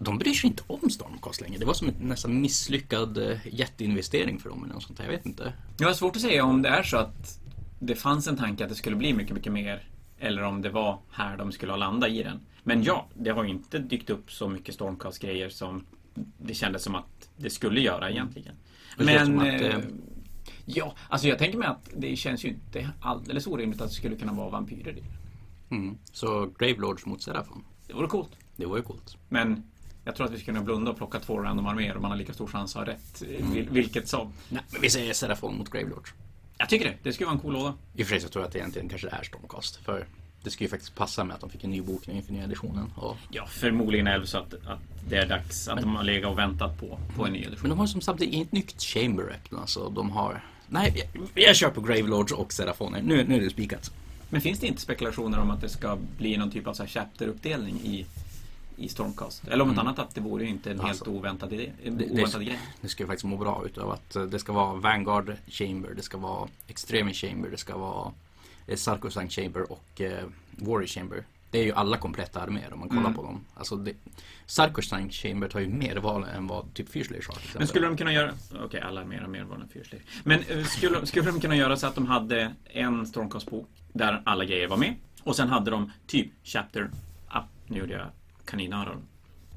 de 0.00 0.18
bryr 0.18 0.34
sig 0.34 0.50
inte 0.50 0.62
om 0.66 0.90
Stormcast 0.90 1.40
längre. 1.40 1.58
Det 1.58 1.64
var 1.64 1.74
som 1.74 1.88
en 1.88 1.94
nästan 1.98 2.40
misslyckad 2.40 3.18
eh, 3.18 3.38
jätteinvestering 3.52 4.38
för 4.40 4.48
dem 4.48 4.64
eller 4.64 4.74
något 4.74 4.82
sånt. 4.82 4.98
Jag 4.98 5.08
vet 5.08 5.26
inte. 5.26 5.52
Jag 5.78 5.86
har 5.86 5.94
svårt 5.94 6.16
att 6.16 6.22
säga 6.22 6.44
om 6.44 6.62
det 6.62 6.68
är 6.68 6.82
så 6.82 6.96
att 6.96 7.38
det 7.78 7.94
fanns 7.94 8.28
en 8.28 8.36
tanke 8.36 8.64
att 8.64 8.70
det 8.70 8.76
skulle 8.76 8.96
bli 8.96 9.12
mycket, 9.12 9.34
mycket 9.34 9.52
mer. 9.52 9.82
Eller 10.24 10.42
om 10.42 10.62
det 10.62 10.70
var 10.70 10.98
här 11.10 11.36
de 11.36 11.52
skulle 11.52 11.72
ha 11.72 11.76
landat 11.76 12.10
i 12.10 12.22
den. 12.22 12.40
Men 12.62 12.82
ja, 12.82 13.08
det 13.14 13.30
har 13.30 13.44
ju 13.44 13.50
inte 13.50 13.78
dykt 13.78 14.10
upp 14.10 14.32
så 14.32 14.48
mycket 14.48 14.74
Stormcast-grejer 14.74 15.48
som 15.48 15.86
det 16.38 16.54
kändes 16.54 16.82
som 16.82 16.94
att 16.94 17.28
det 17.36 17.50
skulle 17.50 17.80
göra 17.80 18.10
egentligen. 18.10 18.54
Men... 18.98 19.38
att, 19.40 19.46
eh, 19.46 19.54
eh, 19.66 19.78
Ja, 20.66 20.94
alltså 21.08 21.28
jag 21.28 21.38
tänker 21.38 21.58
mig 21.58 21.68
att 21.68 21.90
det 21.96 22.16
känns 22.16 22.44
ju 22.44 22.48
inte 22.48 22.90
alldeles 23.00 23.46
orimligt 23.46 23.80
att 23.80 23.88
det 23.88 23.94
skulle 23.94 24.16
kunna 24.16 24.32
vara 24.32 24.50
vampyrer 24.50 24.88
i 24.98 25.00
det. 25.00 25.74
Mm. 25.76 25.98
Så 26.12 26.50
Gravelords 26.58 27.06
mot 27.06 27.22
Serafon. 27.22 27.64
Det 27.86 27.94
vore 27.94 28.06
coolt. 28.08 28.30
Det 28.56 28.66
var 28.66 28.76
ju 28.76 28.82
coolt. 28.82 29.16
Men 29.28 29.62
jag 30.04 30.16
tror 30.16 30.26
att 30.26 30.32
vi 30.32 30.38
skulle 30.38 30.54
kunna 30.54 30.64
blunda 30.64 30.90
och 30.90 30.96
plocka 30.96 31.20
två 31.20 31.38
random 31.38 31.66
arméer 31.66 31.94
och 31.96 32.02
man 32.02 32.10
har 32.10 32.18
lika 32.18 32.32
stor 32.32 32.46
chans 32.46 32.76
att 32.76 32.86
ha 32.86 32.92
rätt. 32.94 33.22
eh, 33.22 33.46
vil- 33.46 33.70
Vilket 33.70 34.08
som. 34.08 34.32
Nej, 34.48 34.62
men 34.72 34.80
vi 34.80 34.90
säger 34.90 35.12
Serafon 35.14 35.58
mot 35.58 35.70
Gravelords. 35.70 36.14
Jag 36.58 36.68
tycker 36.68 36.84
det. 36.84 36.94
Det 37.02 37.12
skulle 37.12 37.26
vara 37.26 37.34
en 37.34 37.40
cool 37.40 37.52
låda. 37.52 37.74
I 37.94 38.02
och 38.02 38.06
för 38.06 38.14
sig 38.14 38.20
så 38.20 38.28
tror 38.28 38.42
jag 38.42 38.46
att 38.46 38.52
det 38.52 38.58
egentligen 38.58 38.88
kanske 38.88 39.08
är 39.08 39.22
Stormcast. 39.22 39.76
För 39.76 40.06
det 40.42 40.50
ska 40.50 40.64
ju 40.64 40.70
faktiskt 40.70 40.94
passa 40.94 41.24
med 41.24 41.34
att 41.34 41.40
de 41.40 41.50
fick 41.50 41.64
en 41.64 41.70
ny 41.70 41.82
bok 41.82 42.08
inför 42.08 42.32
nya 42.32 42.44
editionen. 42.44 42.92
Och, 42.96 43.16
Ja, 43.30 43.46
förmodligen 43.46 44.06
är 44.06 44.18
det 44.18 44.26
så 44.26 44.38
att, 44.38 44.54
att 44.54 44.78
det 45.08 45.16
är 45.16 45.26
dags 45.26 45.68
att 45.68 45.80
de 45.80 45.96
har 45.96 46.04
legat 46.04 46.30
och 46.30 46.38
väntat 46.38 46.80
på, 46.80 46.98
på 47.16 47.26
en 47.26 47.32
ny 47.32 47.38
edition. 47.38 47.58
men 47.62 47.70
de 47.70 47.78
har 47.78 47.86
som 47.86 48.00
samtidigt 48.00 48.34
inget 48.34 48.52
nytt 48.52 48.82
Chamber 48.82 49.22
Rep. 49.22 49.60
Alltså 49.60 49.88
de 49.88 50.10
har... 50.10 50.44
Nej, 50.68 51.08
jag, 51.34 51.44
jag 51.44 51.56
kör 51.56 51.70
på 51.70 51.80
Gravelords 51.80 52.32
och 52.32 52.52
Serafoner. 52.52 53.02
Nu, 53.02 53.24
nu 53.28 53.36
är 53.36 53.40
det 53.40 53.50
spikat. 53.50 53.92
Men 54.30 54.40
finns 54.40 54.58
det 54.58 54.66
inte 54.66 54.80
spekulationer 54.80 55.38
om 55.38 55.50
att 55.50 55.60
det 55.60 55.68
ska 55.68 55.98
bli 56.18 56.36
någon 56.36 56.50
typ 56.50 56.66
av 56.66 56.74
chapter-uppdelning 56.74 57.80
i, 57.84 58.06
i 58.76 58.88
Stormcast? 58.88 59.48
Eller 59.48 59.62
om 59.64 59.68
något 59.68 59.78
annat 59.78 59.98
att 59.98 60.14
det 60.14 60.20
vore 60.20 60.44
ju 60.44 60.50
inte 60.50 60.70
en 60.70 60.78
helt 60.80 60.88
Alltså, 60.90 61.10
oväntad 61.10 61.52
idé. 61.52 61.72
Oväntad 62.10 62.40
det, 62.40 62.44
grej. 62.44 62.58
det 62.80 62.88
ska 62.88 63.02
ju 63.02 63.06
faktiskt 63.06 63.24
må 63.24 63.36
bra 63.36 63.62
utav 63.66 63.90
att 63.90 64.16
eh, 64.16 64.22
det 64.22 64.38
ska 64.38 64.52
vara 64.52 64.74
Vanguard 64.74 65.36
Chamber, 65.46 65.94
det 65.96 66.02
ska 66.02 66.18
vara 66.18 66.48
Extreme 66.66 67.12
Chamber, 67.12 67.50
det 67.50 67.56
ska 67.58 67.76
vara 67.78 68.12
eh, 68.66 68.76
Sarkosank 68.76 69.32
Chamber 69.32 69.72
och 69.72 70.00
eh, 70.00 70.24
Warrior 70.50 70.86
Chamber. 70.86 71.24
Det 71.50 71.58
är 71.60 71.64
ju 71.64 71.72
alla 71.72 71.96
kompletta 71.96 72.40
arméer 72.40 72.72
om 72.72 72.78
man 72.80 72.88
kollar 72.88 73.00
Mm. 73.00 73.14
på 73.14 73.22
dem. 73.22 73.40
Alltså 73.54 73.76
det, 73.76 73.92
Chamber 75.10 75.48
tar 75.48 75.60
ju 75.60 75.68
mer 75.68 75.96
val 75.96 76.24
än 76.24 76.46
vad 76.46 76.74
typ 76.74 76.88
Fyrslayer 76.88 77.24
har. 77.28 77.38
Men 77.58 77.66
skulle 77.68 77.86
de 77.86 77.96
kunna 77.96 78.12
göra... 78.12 78.32
Okej, 78.64 78.80
alla 78.80 79.00
är 79.00 79.04
mer 79.04 79.24
och 79.24 79.30
mer 79.30 79.44
vad 79.44 79.60
en 79.60 79.68
fyrslayer. 79.68 80.04
Men 80.24 80.40
eh, 80.48 80.64
skulle, 80.64 81.06
skulle 81.06 81.30
de 81.30 81.40
kunna 81.40 81.56
göra 81.56 81.76
så 81.76 81.86
att 81.86 81.94
de 81.94 82.06
hade 82.06 82.54
en 82.64 83.06
Stormcast-bok 83.06 83.68
där 83.92 84.22
alla 84.24 84.44
grejer 84.44 84.68
var 84.68 84.76
med. 84.76 84.94
Och 85.22 85.36
sen 85.36 85.48
hade 85.48 85.70
de 85.70 85.90
typ 86.06 86.28
chapter... 86.44 86.90
Ah, 87.28 87.42
nu 87.66 87.78
gjorde 87.78 87.92
jag 87.92 88.06
kaninöron 88.44 89.02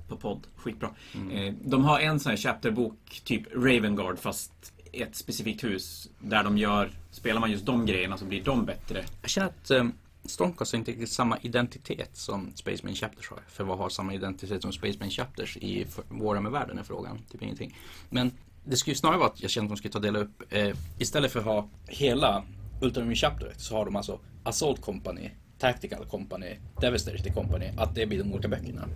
på 0.07 0.17
podd. 0.17 0.47
Skitbra. 0.55 0.95
Eh, 1.31 1.53
de 1.65 1.83
har 1.83 1.99
en 1.99 2.19
sån 2.19 2.29
här 2.29 2.37
chapterbok, 2.37 3.21
typ 3.23 3.53
Ravengard, 3.55 4.19
fast 4.19 4.73
ett 4.93 5.15
specifikt 5.15 5.63
hus. 5.63 6.09
Där 6.19 6.43
de 6.43 6.57
gör... 6.57 6.91
Spelar 7.11 7.39
man 7.39 7.51
just 7.51 7.65
de 7.65 7.85
grejerna 7.85 8.17
så 8.17 8.25
blir 8.25 8.43
de 8.43 8.65
bättre. 8.65 9.05
Jag 9.21 9.29
känner 9.29 9.47
att 9.47 9.71
um, 9.71 9.93
Stormcast 10.25 10.71
har 10.71 10.79
inte 10.79 10.91
riktigt 10.91 11.09
samma 11.09 11.37
identitet 11.41 12.09
som 12.13 12.51
Spaceman 12.55 12.95
Chapters 12.95 13.29
har. 13.29 13.39
För 13.47 13.63
vad 13.63 13.77
har 13.77 13.89
samma 13.89 14.13
identitet 14.13 14.61
som 14.61 14.71
Spaceman 14.71 15.09
Chapters 15.09 15.57
i 15.57 15.85
för- 15.85 16.03
Warhammer-världen 16.09 16.77
är 16.77 16.83
frågan. 16.83 17.19
Typ 17.31 17.43
ingenting. 17.43 17.77
Men 18.09 18.31
det 18.65 18.75
skulle 18.77 18.91
ju 18.91 18.97
snarare 18.97 19.17
vara 19.17 19.29
att 19.29 19.41
jag 19.41 19.51
känner 19.51 19.65
att 19.65 19.69
de 19.69 19.77
skulle 19.77 19.91
ta 19.91 19.99
dela 19.99 20.19
upp, 20.19 20.43
eh, 20.49 20.75
istället 20.99 21.31
för 21.31 21.39
att 21.39 21.45
ha 21.45 21.69
hela 21.87 22.43
Ultramarine 22.81 23.15
Chapter 23.15 23.53
så 23.57 23.75
har 23.75 23.85
de 23.85 23.95
alltså 23.95 24.19
Assault 24.43 24.81
Company, 24.81 25.29
Tactical 25.59 26.05
Company, 26.05 26.55
Devastator 26.81 27.29
Company, 27.33 27.65
att 27.77 27.95
det 27.95 28.05
blir 28.05 28.17
de 28.23 28.33
olika 28.33 28.47
böckerna. 28.47 28.87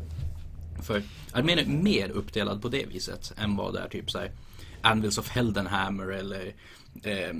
För 0.81 1.03
armén 1.31 1.59
är 1.59 1.65
mer 1.65 2.09
uppdelad 2.09 2.61
på 2.61 2.69
det 2.69 2.85
viset 2.85 3.33
än 3.37 3.55
vad 3.55 3.73
det 3.73 3.79
är 3.79 3.89
typ 3.89 4.11
såhär 4.11 4.31
Anvils 4.81 5.17
of 5.17 5.29
Heldenhammer 5.29 6.05
eller 6.11 6.53
eh, 7.03 7.35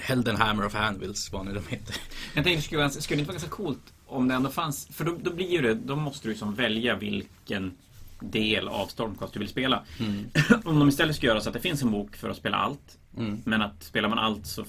Heldenhammer 0.00 0.66
of 0.66 0.74
Anvils, 0.74 1.32
vad 1.32 1.46
nu 1.46 1.54
de 1.54 1.66
heter. 1.76 1.96
Jag 2.34 2.44
tänkte, 2.44 2.62
skulle, 2.62 2.82
det- 2.82 2.90
skulle 2.90 3.16
det 3.16 3.20
inte 3.20 3.28
vara 3.28 3.38
ganska 3.38 3.56
coolt 3.56 3.92
om 4.06 4.28
det 4.28 4.34
ändå 4.34 4.50
fanns... 4.50 4.86
För 4.92 5.04
då, 5.04 5.16
då 5.22 5.32
blir 5.34 5.50
ju 5.50 5.62
det... 5.62 5.74
Då 5.74 5.96
måste 5.96 6.28
du 6.28 6.34
som 6.34 6.54
välja 6.54 6.96
vilken 6.96 7.72
del 8.20 8.68
av 8.68 8.86
Stormcast 8.86 9.32
du 9.32 9.38
vill 9.38 9.48
spela. 9.48 9.82
om 10.64 10.78
de 10.78 10.88
istället 10.88 11.16
ska 11.16 11.26
göra 11.26 11.40
så 11.40 11.48
att 11.48 11.52
det 11.54 11.60
finns 11.60 11.82
en 11.82 11.90
bok 11.90 12.16
för 12.16 12.30
att 12.30 12.36
spela 12.36 12.56
allt. 12.56 12.98
Mm. 13.16 13.42
Men 13.44 13.62
att 13.62 13.82
spelar 13.82 14.08
man 14.08 14.18
allt 14.18 14.46
så 14.46 14.64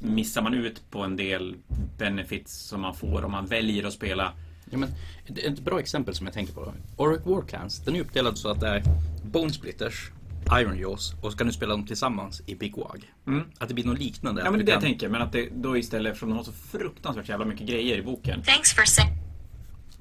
missar 0.00 0.42
man 0.42 0.54
ut 0.54 0.90
på 0.90 0.98
en 1.02 1.16
del 1.16 1.56
benefits 1.98 2.52
som 2.52 2.80
man 2.80 2.94
får 2.94 3.24
om 3.24 3.32
man 3.32 3.46
väljer 3.46 3.84
att 3.84 3.92
spela. 3.92 4.32
Ja, 4.70 4.78
men, 4.78 4.88
ett, 5.26 5.60
bra 5.60 5.80
exempel 5.80 6.14
som 6.14 6.26
jag 6.26 6.34
tänker 6.34 6.52
på. 6.52 6.72
Oric 6.96 7.26
War 7.26 7.42
Clans, 7.42 7.84
den 7.84 7.96
är 7.96 8.00
uppdelad 8.00 8.38
så 8.38 8.48
att 8.48 8.60
det 8.60 8.68
är 8.68 8.82
Bone 9.24 9.52
Splitters, 9.52 10.10
Iron 10.52 10.78
Jaws 10.78 11.14
och 11.22 11.32
så 11.32 11.38
kan 11.38 11.46
du 11.46 11.52
spela 11.52 11.72
dem 11.72 11.86
tillsammans 11.86 12.42
i 12.46 12.54
Big 12.54 12.76
Wag. 12.76 13.12
Mm. 13.26 13.44
Att 13.58 13.68
det 13.68 13.74
blir 13.74 13.84
något 13.84 13.98
liknande. 13.98 14.40
Ja 14.40 14.46
att 14.46 14.52
men 14.52 14.58
det 14.58 14.64
är 14.64 14.66
det 14.66 14.72
jag 14.72 14.80
tänker. 14.80 15.08
Men 15.08 15.22
att 15.22 15.32
det 15.32 15.48
då 15.54 15.76
istället, 15.76 16.10
eftersom 16.10 16.28
de 16.28 16.36
har 16.36 16.44
så 16.44 16.52
fruktansvärt 16.52 17.28
jävla 17.28 17.44
mycket 17.44 17.66
grejer 17.66 17.98
i 17.98 18.02
boken. 18.02 18.42
Thanks 18.42 18.72
for 18.72 18.84
saying. 18.84 19.12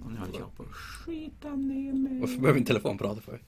Och 0.06 0.12
nu 0.12 0.18
höll 0.18 0.30
jag 0.40 0.58
på 0.58 0.64
att 0.64 0.70
skita 0.70 1.50
ner 1.50 1.94
mig. 1.94 2.20
Varför 2.20 2.40
behöver 2.40 2.60
en 2.60 2.66
telefon 2.66 2.98
prata 2.98 3.22
för? 3.22 3.42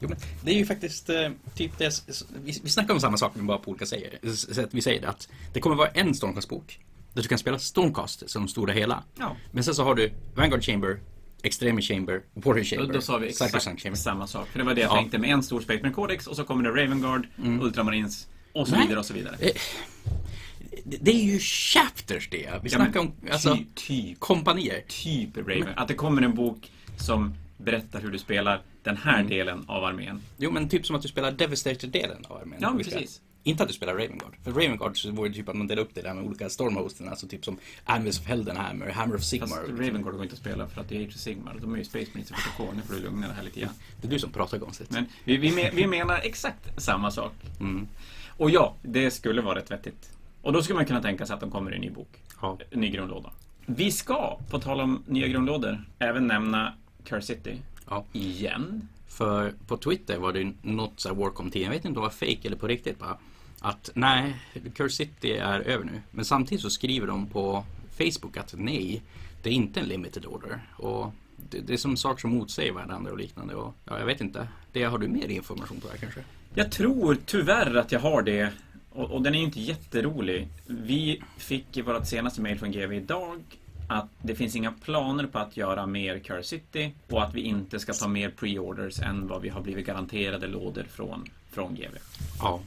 Jo, 0.00 0.10
det 0.42 0.50
är 0.50 0.54
ju 0.54 0.66
faktiskt 0.66 1.10
eh, 1.10 1.30
typ 1.54 1.78
det, 1.78 2.02
vi, 2.44 2.60
vi 2.62 2.70
snackar 2.70 2.94
om 2.94 3.00
samma 3.00 3.16
sak 3.16 3.32
men 3.34 3.46
bara 3.46 3.58
på 3.58 3.70
olika 3.70 3.86
säger, 3.86 4.28
sätt. 4.54 4.68
Vi 4.72 4.82
säger 4.82 5.00
det 5.00 5.08
att 5.08 5.28
det 5.52 5.60
kommer 5.60 5.76
vara 5.76 5.88
en 5.88 6.14
Stormcast-bok 6.14 6.78
där 7.12 7.22
du 7.22 7.28
kan 7.28 7.38
spela 7.38 7.58
Stormcast 7.58 8.30
som 8.30 8.48
stora 8.48 8.72
hela. 8.72 9.04
Ja. 9.18 9.36
Men 9.52 9.64
sen 9.64 9.74
så 9.74 9.84
har 9.84 9.94
du 9.94 10.12
Vanguard 10.34 10.62
Chamber, 10.64 11.00
Extreme 11.42 11.82
Chamber, 11.82 12.22
Warrior 12.34 12.54
Då, 12.64 12.64
Chamber, 12.64 12.94
då 12.94 13.00
sa 13.00 13.18
vi 13.18 13.28
exakt 13.28 13.64
Chamber. 13.82 13.94
samma 13.94 14.26
sak. 14.26 14.48
För 14.48 14.58
det 14.58 14.64
var 14.64 14.74
det 14.74 14.80
jag 14.80 14.90
Ja. 14.90 14.96
tänkte 14.96 15.18
med 15.18 15.30
en 15.30 15.42
stor 15.42 15.60
Spaceman 15.60 15.92
Codex 15.92 16.26
och 16.26 16.36
så 16.36 16.44
kommer 16.44 16.64
det 16.64 16.70
Ravengard, 16.82 17.26
Ultramarines 17.62 18.26
och 18.52 18.68
så 18.68 18.74
Nej. 18.74 18.82
vidare 18.82 18.98
och 18.98 19.06
så 19.06 19.14
vidare. 19.14 19.36
Eh, 19.40 19.50
Det, 20.84 21.10
är 21.10 21.24
ju 21.24 21.38
chapters 21.38 22.28
det. 22.30 22.50
Vi 22.62 22.68
Ja, 22.70 22.76
snackar 22.76 23.00
om 23.00 23.12
alltså, 23.32 23.56
ty, 23.56 23.64
typ, 23.74 24.20
kompanier. 24.20 24.84
typ 24.88 25.36
Raven. 25.36 25.68
Att 25.76 25.88
det 25.88 25.94
kommer 25.94 26.22
en 26.22 26.34
bok 26.34 26.70
som 26.96 27.34
berättar 27.58 28.00
hur 28.00 28.10
du 28.10 28.18
spelar 28.18 28.62
den 28.84 28.96
här 28.96 29.14
Mm. 29.20 29.28
delen 29.28 29.64
av 29.68 29.84
armén. 29.84 30.20
Jo 30.36 30.50
men 30.50 30.68
typ 30.68 30.86
som 30.86 30.96
att 30.96 31.02
du 31.02 31.08
spelar 31.08 31.32
Devastator-delen 31.32 32.24
av 32.28 32.36
armén. 32.36 32.58
Ja, 32.62 32.74
precis. 32.78 33.20
Inte 33.46 33.62
att 33.62 33.68
du 33.68 33.74
spelar 33.74 33.92
Ravengard. 33.92 34.36
För 34.44 34.50
Ravengard 34.50 34.98
så 35.02 35.10
vore 35.10 35.28
det 35.28 35.34
typ 35.34 35.48
att 35.48 35.56
man 35.56 35.66
delar 35.66 35.82
upp 35.82 35.94
det 35.94 36.02
där 36.02 36.14
med 36.14 36.24
olika 36.24 36.48
Stormhosten. 36.50 37.08
Alltså 37.08 37.26
typ 37.28 37.44
som 37.44 37.58
Anvils 37.84 38.20
of 38.20 38.26
Heldenhammer, 38.26 38.90
Hammer 38.90 39.14
of 39.16 39.22
Sigmar. 39.24 39.46
Fast 39.48 39.60
Ravengard 39.70 40.12
går 40.12 40.22
inte 40.22 40.32
att 40.32 40.38
spela 40.40 40.66
för 40.68 40.80
att 40.80 40.88
det 40.88 40.96
är 40.96 41.00
Age 41.00 41.08
of 41.08 41.14
Sigmar. 41.20 41.56
De 41.60 41.72
är 41.74 41.78
ju 41.78 41.84
Space 41.84 42.06
Marines 42.12 42.30
PTK. 42.30 42.64
Nu 42.76 42.82
får 42.82 42.94
du 42.94 43.00
lugna 43.00 43.26
dig 43.26 43.36
här 43.36 43.42
lite 43.44 43.60
grann. 43.60 43.72
Det 44.00 44.06
är 44.06 44.10
du 44.10 44.18
som 44.18 44.30
pratar 44.32 44.58
konstigt. 44.58 44.90
Men 44.90 45.06
vi, 45.24 45.36
vi, 45.36 45.70
vi 45.74 45.86
menar 45.86 46.20
exakt 46.22 46.82
samma 46.82 47.10
sak. 47.10 47.32
Mm. 47.60 47.88
Och 48.36 48.50
ja, 48.50 48.74
det 48.82 49.10
skulle 49.10 49.42
vara 49.42 49.58
rätt 49.58 49.70
vettigt. 49.70 50.10
Och 50.42 50.52
då 50.52 50.62
skulle 50.62 50.76
man 50.76 50.86
kunna 50.86 51.02
tänka 51.02 51.26
sig 51.26 51.34
att 51.34 51.40
de 51.40 51.50
kommer 51.50 51.72
i 51.72 51.74
en 51.74 51.80
ny 51.80 51.90
bok. 51.90 52.08
Ja. 52.42 52.58
En 52.70 52.80
ny 52.80 52.90
grundlåda. 52.90 53.30
Vi 53.66 53.90
ska, 53.92 54.38
på 54.50 54.58
tal 54.60 54.80
om 54.80 55.02
nya 55.06 55.28
grundlådor, 55.28 55.84
även 55.98 56.26
nämna 56.26 56.74
Curse 57.04 57.26
City. 57.26 57.56
Ja. 57.88 58.04
Igen. 58.12 58.88
För 59.08 59.54
på 59.66 59.76
Twitter 59.76 60.18
var 60.18 60.32
det 60.32 60.52
något 60.62 61.00
så 61.00 61.08
här 61.08 61.16
Warcom 61.16 61.50
10, 61.50 61.62
jag 61.62 61.70
vet 61.70 61.76
inte 61.76 61.88
om 61.88 61.94
det 61.94 62.00
var 62.00 62.10
fake 62.10 62.40
eller 62.44 62.56
på 62.56 62.66
riktigt 62.66 62.98
bara. 62.98 63.18
Att 63.60 63.90
nej, 63.94 64.36
Curse 64.74 64.96
City 64.96 65.32
är 65.32 65.60
över 65.60 65.84
nu. 65.84 66.00
Men 66.10 66.24
samtidigt 66.24 66.62
så 66.62 66.70
skriver 66.70 67.06
de 67.06 67.26
på 67.26 67.64
Facebook 67.98 68.36
att 68.36 68.54
nej, 68.58 69.02
det 69.42 69.50
är 69.50 69.54
inte 69.54 69.80
en 69.80 69.86
limited 69.86 70.26
order. 70.26 70.60
Och 70.76 71.12
det, 71.36 71.60
det 71.60 71.72
är 71.72 71.76
som 71.76 71.96
saker 71.96 72.20
som 72.20 72.30
motsäger 72.30 72.72
varandra 72.72 73.12
och 73.12 73.18
liknande. 73.18 73.54
Och, 73.54 73.74
ja, 73.84 73.98
jag 73.98 74.06
vet 74.06 74.20
inte. 74.20 74.48
Det 74.72 74.84
har 74.84 74.98
du 74.98 75.08
mer 75.08 75.28
information 75.28 75.80
på 75.80 75.86
det 75.86 75.92
här 75.92 76.00
kanske? 76.00 76.20
Jag 76.54 76.72
tror 76.72 77.18
tyvärr 77.26 77.74
att 77.74 77.92
jag 77.92 78.00
har 78.00 78.22
det. 78.22 78.52
Och, 78.90 79.10
och 79.10 79.22
den 79.22 79.34
är 79.34 79.38
ju 79.38 79.44
inte 79.44 79.60
jätterolig. 79.60 80.48
Vi 80.66 81.22
fick 81.36 81.76
i 81.76 81.82
vårt 81.82 82.06
senaste 82.06 82.40
mail 82.40 82.58
från 82.58 82.72
GV 82.72 82.92
idag 82.92 83.42
att 83.88 84.08
det 84.22 84.34
finns 84.34 84.56
inga 84.56 84.72
planer 84.72 85.26
på 85.26 85.38
att 85.38 85.56
göra 85.56 85.86
mer 85.86 86.18
Curse 86.18 86.42
City 86.42 86.94
och 87.08 87.22
att 87.22 87.34
vi 87.34 87.40
inte 87.40 87.78
ska 87.78 87.92
ta 87.92 88.08
mer 88.08 88.30
pre-orders 88.30 89.00
än 89.00 89.26
vad 89.28 89.42
vi 89.42 89.48
har 89.48 89.60
blivit 89.60 89.86
garanterade 89.86 90.46
lådor 90.46 90.84
från, 90.90 91.24
från 91.50 91.74
GV. 91.74 91.96
Ja. 92.38 92.60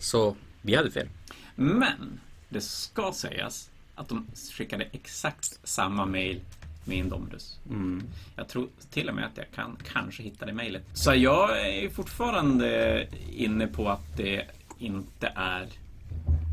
Så 0.00 0.36
vi 0.62 0.74
hade 0.74 0.90
fel. 0.90 1.08
Men 1.54 2.20
det 2.48 2.60
ska 2.60 3.12
sägas 3.14 3.70
att 3.94 4.08
de 4.08 4.26
skickade 4.52 4.84
exakt 4.92 5.58
samma 5.64 6.06
mail 6.06 6.40
med 6.84 6.98
Indominus. 6.98 7.58
Mm. 7.70 8.02
Jag 8.36 8.48
tror 8.48 8.68
till 8.90 9.08
och 9.08 9.14
med 9.14 9.24
att 9.24 9.36
jag 9.36 9.46
kan 9.54 9.76
kanske 9.92 10.22
hitta 10.22 10.46
det 10.46 10.52
mejlet. 10.52 10.82
Så 10.94 11.14
jag 11.14 11.68
är 11.68 11.88
fortfarande 11.88 13.06
inne 13.32 13.66
på 13.66 13.88
att 13.88 14.16
det 14.16 14.46
inte 14.78 15.32
är... 15.36 15.68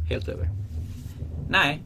Helt 0.10 0.28
över. 0.28 0.50
Nej, 1.50 1.82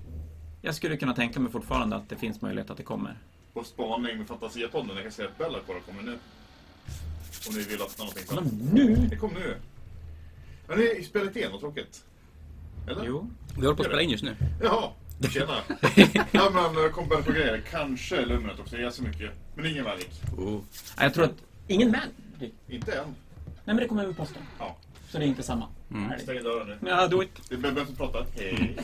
jag 0.65 0.75
skulle 0.75 0.97
kunna 0.97 1.13
tänka 1.13 1.39
mig 1.39 1.51
fortfarande 1.51 1.95
att 1.95 2.09
det 2.09 2.15
finns 2.15 2.41
möjlighet 2.41 2.69
att 2.69 2.77
det 2.77 2.83
kommer. 2.83 3.17
På 3.53 3.63
spaning 3.63 4.17
med 4.17 4.27
Fantasiapodden, 4.27 4.95
jag 4.95 5.03
kan 5.03 5.11
säga 5.11 5.27
att 5.27 5.37
Bellacore 5.37 5.79
kommer 5.79 6.03
nu. 6.03 6.17
Om 7.47 7.55
ni 7.55 7.63
vill 7.63 7.81
att 7.81 7.97
någonting 7.97 8.23
Kolla 8.27 8.41
nu! 8.73 8.95
Det 9.09 9.15
kom 9.15 9.33
nu. 9.33 9.55
Har 10.67 10.75
ni 10.75 11.03
spelat 11.03 11.35
igenom 11.35 11.59
tråkigt? 11.59 12.05
Eller? 12.87 13.05
Jo. 13.05 13.29
Vi 13.57 13.65
håller 13.65 13.75
på 13.75 13.81
att 13.81 13.87
spela 13.87 14.01
in 14.01 14.09
just 14.09 14.23
nu. 14.23 14.35
Jaha, 14.61 14.91
tjena. 15.29 15.57
ja 16.31 16.49
men 16.53 16.83
jag 16.83 16.93
kom 16.93 17.09
på 17.09 17.31
grejer. 17.31 17.63
Kanske 17.71 18.25
Lumnet 18.25 18.59
också, 18.59 18.77
jag 18.77 18.93
så 18.93 19.03
mycket. 19.03 19.31
Men 19.55 19.65
ingen 19.65 19.83
Magic. 19.83 20.21
Oh. 20.37 20.61
Jag 20.97 21.13
tror 21.13 21.25
att... 21.25 21.35
Ingen 21.67 21.91
Magic? 21.91 22.53
Inte 22.67 22.91
än. 22.91 23.05
Nej, 23.45 23.55
men 23.65 23.77
det 23.77 23.87
kommer 23.87 24.07
med 24.07 24.17
posten. 24.17 24.41
Ja. 24.59 24.77
Så 25.09 25.17
det 25.17 25.25
är 25.25 25.27
inte 25.27 25.43
samma. 25.43 25.67
Mm. 25.91 26.19
Stäng 26.19 26.43
dörren 26.43 26.67
nu. 26.67 26.89
Ja, 26.89 27.07
do 27.07 27.23
it. 27.23 27.41
Det 27.49 27.55
är 27.55 27.59
vem 27.59 27.85
som 27.85 27.95
pratar. 27.95 28.25
Hej. 28.35 28.77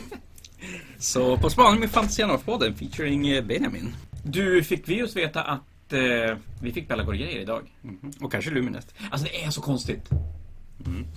Så 0.98 1.36
på 1.36 1.50
spaning 1.50 1.80
med 1.80 1.90
Fantasianorf-podden 1.90 2.74
featuring 2.74 3.28
eh, 3.28 3.44
Benjamin. 3.44 3.96
Du, 4.24 4.62
fick 4.64 4.88
vi 4.88 4.94
just 4.98 5.16
veta 5.16 5.42
att 5.42 5.92
eh, 5.92 6.36
vi 6.62 6.72
fick 6.72 6.88
Bellagor-grejer 6.88 7.40
idag? 7.40 7.70
Mhm. 7.82 8.12
Och 8.20 8.32
kanske 8.32 8.50
Luminest. 8.50 8.94
Alltså 9.10 9.26
det 9.32 9.44
är 9.44 9.50
så 9.50 9.60
konstigt. 9.60 10.08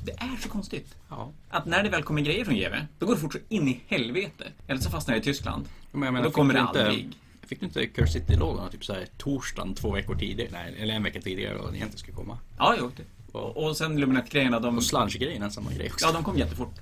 Det 0.03 0.11
är 0.11 0.41
så 0.41 0.49
konstigt. 0.49 0.95
Ja. 1.09 1.31
Att 1.49 1.65
när 1.65 1.83
det 1.83 1.89
väl 1.89 2.03
kommer 2.03 2.21
grejer 2.21 2.45
från 2.45 2.55
GW, 2.55 2.75
då 2.99 3.05
går 3.05 3.15
det 3.15 3.21
fort 3.21 3.33
så 3.33 3.39
in 3.49 3.67
i 3.67 3.81
helvete. 3.87 4.43
Eller 4.67 4.81
så 4.81 4.89
fastnar 4.89 5.15
det 5.15 5.21
i 5.21 5.23
Tyskland. 5.23 5.65
Men 5.91 6.01
jag 6.01 6.07
Och 6.07 6.13
menar, 6.13 6.25
då 6.25 6.31
kommer 6.31 6.53
fick 6.53 6.63
det 6.63 6.67
inte, 6.67 6.85
aldrig. 6.87 7.09
Fick 7.47 7.59
du 7.59 7.65
inte 7.65 7.87
Curse 7.87 8.11
City-lådorna 8.13 8.69
typ 8.69 8.85
såhär 8.85 9.07
torsdagen 9.17 9.73
två 9.73 9.91
veckor 9.91 10.15
tidigare? 10.15 10.49
Nej, 10.51 10.75
eller 10.79 10.93
en 10.93 11.03
vecka 11.03 11.21
tidigare 11.21 11.57
vad 11.57 11.65
den 11.65 11.75
egentligen 11.75 11.99
skulle 11.99 12.15
komma. 12.17 12.37
Ja, 12.57 12.75
jo. 12.79 12.91
Och, 13.31 13.57
och 13.67 13.77
sen 13.77 13.99
Luminette-grejerna, 13.99 14.59
de, 14.59 14.77
Och 14.77 14.83
Slunch-grejen 14.83 15.51
samma 15.51 15.73
grej 15.73 15.89
också. 15.91 16.05
ja, 16.05 16.11
de 16.11 16.23
kom 16.23 16.37
jättefort. 16.37 16.75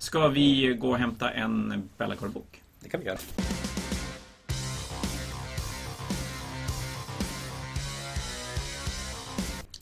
Ska 0.00 0.28
vi 0.28 0.76
gå 0.80 0.90
och 0.90 0.98
hämta 0.98 1.30
en 1.30 1.88
Bellacore-bok? 1.98 2.62
Det 2.80 2.88
kan 2.88 3.00
vi 3.00 3.06
göra. 3.06 3.18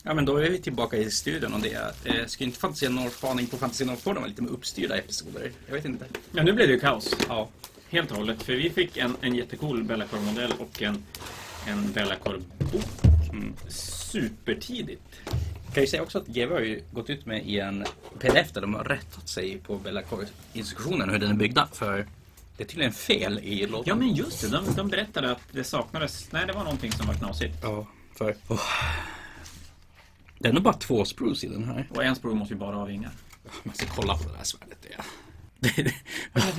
Ja 0.03 0.13
men 0.13 0.25
då 0.25 0.37
är 0.37 0.49
vi 0.49 0.57
tillbaka 0.57 0.97
i 0.97 1.11
studion 1.11 1.53
och 1.53 1.59
det 1.59 1.73
är 1.73 1.81
att 1.81 2.05
eh, 2.05 2.25
skulle 2.25 2.47
inte 2.47 2.59
Fantasia 2.59 2.89
North-spaning 2.89 3.47
på 3.47 3.57
Fantasia 3.57 3.87
North-podden 3.87 4.15
vara 4.15 4.27
lite 4.27 4.41
mer 4.41 4.49
uppstyrda 4.49 4.97
episoder? 4.97 5.51
Jag 5.67 5.73
vet 5.73 5.85
inte. 5.85 6.05
Ja, 6.31 6.43
nu 6.43 6.53
blev 6.53 6.67
det 6.67 6.73
ju 6.73 6.79
kaos. 6.79 7.15
Ja. 7.27 7.49
Helt 7.89 8.11
och 8.11 8.17
hållet. 8.17 8.43
För 8.43 8.53
vi 8.53 8.69
fick 8.69 8.97
en, 8.97 9.15
en 9.21 9.35
jättecool 9.35 9.83
Bellacore-modell 9.83 10.53
och 10.59 10.81
en, 10.81 11.03
en 11.67 11.91
Bellacore-bok. 11.93 12.83
Mm. 13.31 13.53
Supertidigt. 14.11 15.21
Kan 15.73 15.83
ju 15.83 15.87
säga 15.87 16.03
också 16.03 16.17
att 16.17 16.27
GW 16.27 16.53
har 16.53 16.59
ju 16.59 16.83
gått 16.91 17.09
ut 17.09 17.25
med 17.25 17.45
i 17.45 17.59
en 17.59 17.85
pdf 18.19 18.51
där 18.53 18.61
de 18.61 18.73
har 18.73 18.83
rättat 18.83 19.29
sig 19.29 19.57
på 19.57 19.77
Bellacore-instruktionen 19.77 21.09
hur 21.09 21.19
den 21.19 21.31
är 21.31 21.35
byggda. 21.35 21.67
För 21.71 22.07
det 22.57 22.63
är 22.63 22.67
tydligen 22.67 22.93
fel 22.93 23.39
i 23.39 23.67
lådan. 23.67 23.83
Ja, 23.87 23.95
men 23.95 24.13
just 24.13 24.41
det. 24.41 24.47
De, 24.47 24.75
de 24.75 24.87
berättade 24.87 25.31
att 25.31 25.41
det 25.51 25.63
saknades... 25.63 26.31
Nej, 26.31 26.47
det 26.47 26.53
var 26.53 26.63
någonting 26.63 26.91
som 26.91 27.07
var 27.07 27.13
knasigt. 27.13 27.55
Ja, 27.61 27.87
för... 28.15 28.35
Oh. 28.47 28.61
Det 30.39 30.49
är 30.49 30.53
nog 30.53 30.63
bara 30.63 30.73
två 30.73 31.05
sprues 31.05 31.43
i 31.43 31.47
den 31.47 31.63
här. 31.63 31.87
Och 31.89 32.03
en 32.03 32.15
sprue 32.15 32.35
måste 32.35 32.53
ju 32.53 32.59
bara 32.59 32.75
ha 32.75 32.85
vingar. 32.85 33.11
Man 33.63 33.75
ska 33.75 33.85
kolla 33.95 34.17
på 34.17 34.29
det 34.29 34.37
här 34.37 34.43
svärdet. 34.43 34.77
Det 35.59 35.79
är. 35.79 35.93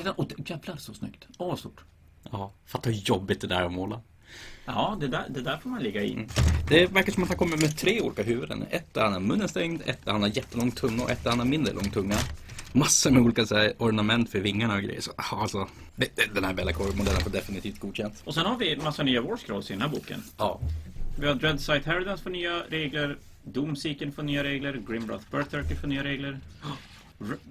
Ja. 0.04 0.14
Åh, 0.16 0.26
jävlar 0.46 0.76
så 0.76 0.94
snyggt. 0.94 1.26
Åh, 1.38 1.48
vad 1.48 1.58
stort. 1.58 1.80
ja, 2.30 2.52
fatta 2.66 2.90
hur 2.90 2.96
jobbigt 2.96 3.40
det 3.40 3.46
där 3.46 3.60
är 3.60 3.66
att 3.66 3.72
måla. 3.72 4.00
Ja, 4.66 4.96
det 5.00 5.08
där, 5.08 5.24
det 5.30 5.40
där 5.40 5.56
får 5.56 5.70
man 5.70 5.82
ligga 5.82 6.02
i. 6.02 6.26
Det 6.68 6.86
verkar 6.86 7.12
som 7.12 7.22
att 7.22 7.28
han 7.28 7.38
kommer 7.38 7.56
med 7.56 7.76
tre 7.78 8.00
olika 8.00 8.22
huvuden. 8.22 8.64
Ett 8.70 8.94
där 8.94 9.02
han 9.02 9.12
har 9.12 9.20
munnen 9.20 9.48
stängd, 9.48 9.82
ett 9.86 10.04
där 10.04 10.12
han 10.12 10.20
har 10.22 10.28
jättelång 10.28 10.70
tunga 10.70 11.02
och 11.02 11.10
ett 11.10 11.24
där 11.24 11.30
han 11.30 11.38
har 11.38 11.46
mindre 11.46 11.72
lång 11.72 11.90
tunga. 11.90 12.16
Massor 12.72 13.10
med 13.10 13.22
olika 13.22 13.46
så 13.46 13.56
här, 13.56 13.72
ornament 13.78 14.30
för 14.30 14.38
vingarna 14.40 14.74
och 14.74 14.82
grejer. 14.82 15.00
Så, 15.00 15.10
ah, 15.16 15.42
alltså, 15.42 15.68
det- 15.96 16.16
det- 16.16 16.34
den 16.34 16.44
här 16.44 16.54
Bellacore-modellen 16.54 17.20
får 17.20 17.30
definitivt 17.30 17.80
godkänt. 17.80 18.22
Och 18.24 18.34
sen 18.34 18.46
har 18.46 18.56
vi 18.56 18.76
massa 18.76 19.02
nya 19.02 19.20
War 19.20 19.36
Scrolls 19.36 19.70
i 19.70 19.72
den 19.72 19.82
här 19.82 19.88
boken. 19.88 20.22
Ja. 20.38 20.60
Vi 21.20 21.26
har 21.26 21.34
Dreadsight 21.34 21.86
Herodance 21.86 22.22
får 22.22 22.30
nya 22.30 22.62
regler. 22.68 23.16
Doomseeker 23.44 24.10
får 24.10 24.22
nya 24.22 24.44
regler. 24.44 24.82
Grimwrath 24.88 25.24
Berserker 25.30 25.74
får 25.74 25.86
nya 25.88 26.04
regler. 26.04 26.38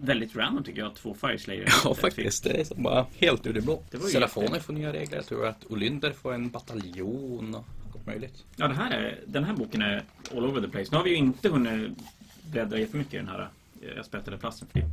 Väldigt 0.02 0.36
random 0.36 0.64
tycker 0.64 0.80
jag, 0.82 0.96
två 0.96 1.14
Fire 1.14 1.38
Slayer. 1.38 1.70
Ja, 1.84 1.94
faktiskt. 1.96 2.44
Det 2.44 2.60
är 2.60 2.64
som 2.64 2.84
bara 2.84 3.06
helt 3.18 3.48
ur 3.48 3.54
det 3.54 3.62
blå. 3.62 3.84
Serafoner 4.12 4.60
får 4.60 4.74
nya 4.74 4.94
regler. 4.94 5.16
Jag 5.18 5.26
tror 5.26 5.48
att 5.48 5.66
Olynder 5.70 6.12
får 6.12 6.34
en 6.34 6.50
bataljon 6.50 7.56
och 7.56 7.66
allt 7.96 8.06
möjligt. 8.06 8.46
Ja, 8.56 8.68
det 8.68 8.74
här 8.76 8.92
är, 8.92 9.20
den 9.28 9.44
här 9.44 9.54
boken 9.54 9.82
är 9.82 10.04
all 10.32 10.46
over 10.46 10.62
the 10.62 10.68
place. 10.68 10.88
Nu 10.92 10.98
har 10.98 11.04
vi 11.04 11.10
ju 11.10 11.16
inte 11.16 11.50
hunnit 11.50 11.98
bläddra 12.52 12.80
jättemycket 12.80 13.14
i 13.14 13.18
den 13.18 13.28
här. 13.28 13.50
eh, 13.82 13.88
Jag 13.96 14.06
sprättade 14.06 14.38
plasten 14.38 14.68
för 14.68 14.80
typ 14.80 14.90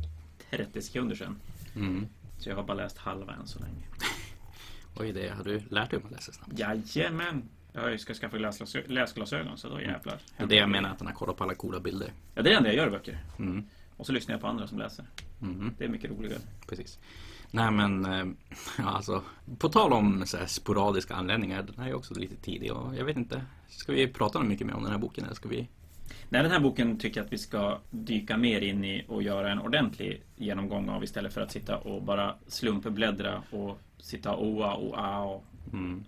30 0.49 0.81
sekunder 0.81 1.15
sedan. 1.15 1.35
Mm. 1.75 2.05
Så 2.39 2.49
jag 2.49 2.55
har 2.55 2.63
bara 2.63 2.77
läst 2.77 2.97
halva 2.97 3.33
än 3.33 3.47
så 3.47 3.59
länge. 3.59 3.83
Oj, 4.99 5.11
det 5.11 5.29
har 5.29 5.43
du 5.43 5.61
lärt 5.69 5.89
dig 5.89 5.99
om 5.99 6.05
att 6.05 6.11
läsa 6.11 6.31
snabbt. 6.31 6.59
Jajamän! 6.59 7.43
Jag 7.73 7.99
ska 7.99 8.13
skaffa 8.13 8.37
läsglasö- 8.37 8.87
läsglasögon 8.87 9.57
så 9.57 9.69
då 9.69 9.81
jävlar. 9.81 10.19
Det 10.37 10.43
är 10.43 10.47
det 10.47 10.55
jag 10.55 10.69
menar 10.69 10.89
att 10.89 10.99
han 10.99 11.07
har 11.07 11.13
kollat 11.13 11.37
på 11.37 11.43
alla 11.43 11.55
coola 11.55 11.79
bilder. 11.79 12.11
Ja, 12.35 12.41
det 12.41 12.49
är 12.49 12.51
det 12.51 12.57
enda 12.57 12.69
jag 12.69 12.75
gör 12.77 12.87
i 12.87 12.91
böcker. 12.91 13.19
Mm. 13.39 13.63
Och 13.97 14.05
så 14.05 14.11
lyssnar 14.11 14.33
jag 14.33 14.41
på 14.41 14.47
andra 14.47 14.67
som 14.67 14.79
läser. 14.79 15.05
Mm. 15.41 15.73
Det 15.77 15.85
är 15.85 15.89
mycket 15.89 16.11
roligare. 16.11 16.39
Precis. 16.69 16.99
Nej 17.51 17.71
men, 17.71 18.05
eh, 18.05 18.25
ja, 18.77 18.89
alltså, 18.89 19.23
på 19.57 19.69
tal 19.69 19.93
om 19.93 20.23
så 20.25 20.37
sporadiska 20.47 21.15
anledningar, 21.15 21.63
den 21.63 21.75
här 21.77 21.89
är 21.89 21.93
också 21.93 22.13
lite 22.13 22.35
tidig 22.35 22.73
och 22.73 22.95
jag 22.95 23.05
vet 23.05 23.17
inte, 23.17 23.41
ska 23.69 23.91
vi 23.91 24.07
prata 24.07 24.43
mycket 24.43 24.67
mer 24.67 24.73
om 24.73 24.83
den 24.83 24.91
här 24.91 24.99
boken 24.99 25.23
eller 25.25 25.35
ska 25.35 25.49
vi? 25.49 25.67
Nej, 26.29 26.43
den 26.43 26.51
här 26.51 26.59
boken 26.59 26.99
tycker 26.99 27.19
jag 27.19 27.25
att 27.25 27.33
vi 27.33 27.37
ska 27.37 27.79
dyka 27.91 28.37
mer 28.37 28.61
in 28.61 28.85
i 28.85 29.05
och 29.07 29.23
göra 29.23 29.51
en 29.51 29.59
ordentlig 29.59 30.23
genomgång 30.35 30.89
av 30.89 31.03
istället 31.03 31.33
för 31.33 31.41
att 31.41 31.51
sitta 31.51 31.77
och 31.77 32.03
bara 32.03 32.35
slumpbläddra 32.47 33.43
och 33.51 33.79
sitta 33.97 34.33
och 34.33 34.47
oa 34.47 34.73
och 34.73 34.93
a 34.97 35.23
och 35.23 35.45
Mm. 35.73 36.03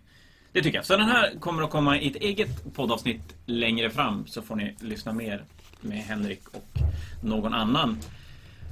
Det 0.51 0.61
tycker 0.61 0.77
jag. 0.77 0.85
Så 0.85 0.97
den 0.97 1.07
här 1.07 1.39
kommer 1.39 1.63
att 1.63 1.69
komma 1.69 1.97
i 1.97 2.07
ett 2.07 2.15
eget 2.15 2.73
poddavsnitt 2.73 3.35
längre 3.45 3.89
fram 3.89 4.27
så 4.27 4.41
får 4.41 4.55
ni 4.55 4.75
lyssna 4.79 5.13
mer 5.13 5.43
med 5.81 5.97
Henrik 5.97 6.41
och 6.51 6.77
någon 7.23 7.53
annan 7.53 7.97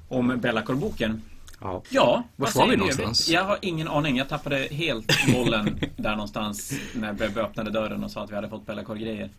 om 0.07 0.37
Bellacore-boken. 0.41 1.21
Ja. 1.61 1.83
Ja, 1.89 2.23
Var 2.35 2.51
var 2.55 2.67
vi 2.67 2.77
någonstans? 2.77 3.29
Jag 3.29 3.43
har 3.43 3.57
ingen 3.61 3.87
aning. 3.87 4.17
Jag 4.17 4.29
tappade 4.29 4.57
helt 4.57 5.33
bollen 5.33 5.79
där 5.97 6.11
någonstans 6.11 6.73
när 6.95 7.13
Bebbe 7.13 7.41
öppnade 7.41 7.71
dörren 7.71 8.03
och 8.03 8.11
sa 8.11 8.23
att 8.23 8.31
vi 8.31 8.35
hade 8.35 8.49
fått 8.49 8.65
Bellacore-grejer. 8.65 9.29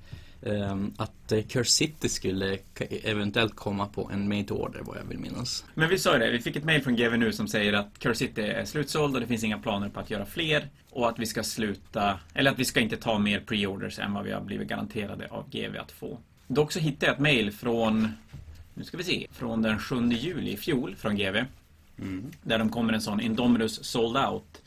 Ehm, 0.42 0.92
att 0.96 1.32
eh, 1.32 1.42
Curse 1.42 1.70
City 1.70 2.08
skulle 2.08 2.58
eventuellt 3.04 3.56
komma 3.56 3.86
på 3.86 4.10
en 4.12 4.28
made 4.28 4.54
order 4.54 4.80
vad 4.82 4.96
jag 4.98 5.04
vill 5.04 5.18
minnas. 5.18 5.64
Men 5.74 5.88
vi 5.88 5.98
sa 5.98 6.12
ju 6.12 6.18
det, 6.18 6.30
vi 6.30 6.40
fick 6.40 6.56
ett 6.56 6.64
mail 6.64 6.82
från 6.82 6.96
GV 6.96 7.18
nu 7.18 7.32
som 7.32 7.48
säger 7.48 7.72
att 7.72 7.98
Curse 7.98 8.14
City 8.14 8.40
är 8.40 8.64
slutsåld 8.64 9.14
och 9.14 9.20
det 9.20 9.26
finns 9.26 9.44
inga 9.44 9.58
planer 9.58 9.88
på 9.88 10.00
att 10.00 10.10
göra 10.10 10.26
fler. 10.26 10.68
Och 10.90 11.08
att 11.08 11.18
vi 11.18 11.26
ska 11.26 11.42
sluta, 11.42 12.20
eller 12.34 12.50
att 12.50 12.58
vi 12.58 12.64
ska 12.64 12.80
inte 12.80 12.96
ta 12.96 13.18
mer 13.18 13.40
pre-orders 13.40 13.98
än 13.98 14.14
vad 14.14 14.24
vi 14.24 14.32
har 14.32 14.40
blivit 14.40 14.68
garanterade 14.68 15.26
av 15.30 15.50
GV 15.50 15.76
att 15.78 15.92
få. 15.92 16.18
Dock 16.48 16.72
så 16.72 16.78
hittade 16.78 17.06
jag 17.06 17.14
ett 17.14 17.20
mail 17.20 17.52
från, 17.52 18.08
nu 18.74 18.84
ska 18.84 18.96
vi 18.96 19.04
se, 19.04 19.26
från 19.32 19.62
den 19.62 19.78
7 19.78 20.08
juli 20.10 20.52
i 20.52 20.56
fjol 20.56 20.96
från 20.96 21.16
GV. 21.16 21.44
Där 22.42 22.58
de 22.58 22.70
kommer 22.70 22.92
en 22.92 23.00
sån 23.00 23.20
Indominus 23.20 23.84
sold 23.84 24.16
out. 24.16 24.62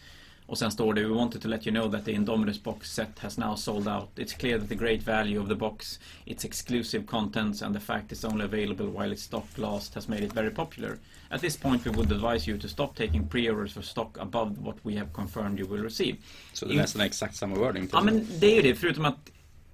Och 0.46 0.58
sen 0.58 0.72
står 0.72 0.94
det 0.94 1.04
We 1.04 1.16
wanted 1.16 1.42
to 1.42 1.48
let 1.48 1.68
you 1.68 1.76
know 1.76 1.92
that 1.92 2.06
the 2.06 2.12
Indominus 2.12 2.64
box 2.64 2.94
set 2.94 3.20
has 3.20 3.38
now 3.38 3.56
sold 3.56 3.88
out. 3.88 4.10
It's 4.16 4.40
clear 4.40 4.60
that 4.60 4.70
the 4.70 4.76
great 4.76 5.02
value 5.02 5.42
of 5.42 5.50
the 5.50 5.56
box, 5.56 6.00
its 6.26 6.46
exclusive 6.46 7.06
contents 7.08 7.62
and 7.62 7.76
the 7.76 7.80
fact 7.80 8.12
it's 8.12 8.26
only 8.26 8.46
available 8.46 8.86
while 8.86 9.14
its 9.14 9.24
stock 9.24 9.58
lasts 9.58 9.96
has 9.96 10.08
made 10.08 10.26
it 10.26 10.34
very 10.34 10.50
popular. 10.50 10.98
At 11.30 11.42
this 11.42 11.58
point 11.58 11.86
we 11.86 11.92
would 11.92 12.12
advise 12.12 12.52
you 12.52 12.60
to 12.60 12.68
stop 12.68 12.96
taking 12.96 13.28
pre-orders 13.28 13.74
for 13.74 13.82
stock 13.82 14.18
above 14.20 14.66
what 14.66 14.76
we 14.84 14.98
have 14.98 15.14
confirmed 15.14 15.60
you 15.60 15.68
will 15.68 15.84
receive. 15.84 16.18
Så 16.54 16.66
det 16.66 16.74
är 16.74 16.78
nästan 16.78 17.02
exakt 17.02 17.36
samma 17.36 17.56
wording 17.56 17.90
Ja 17.92 18.02
men 18.02 18.28
det 18.40 18.48
är 18.52 18.56
ju 18.56 18.62
det, 18.62 18.76
förutom 18.76 19.06
att 19.06 19.32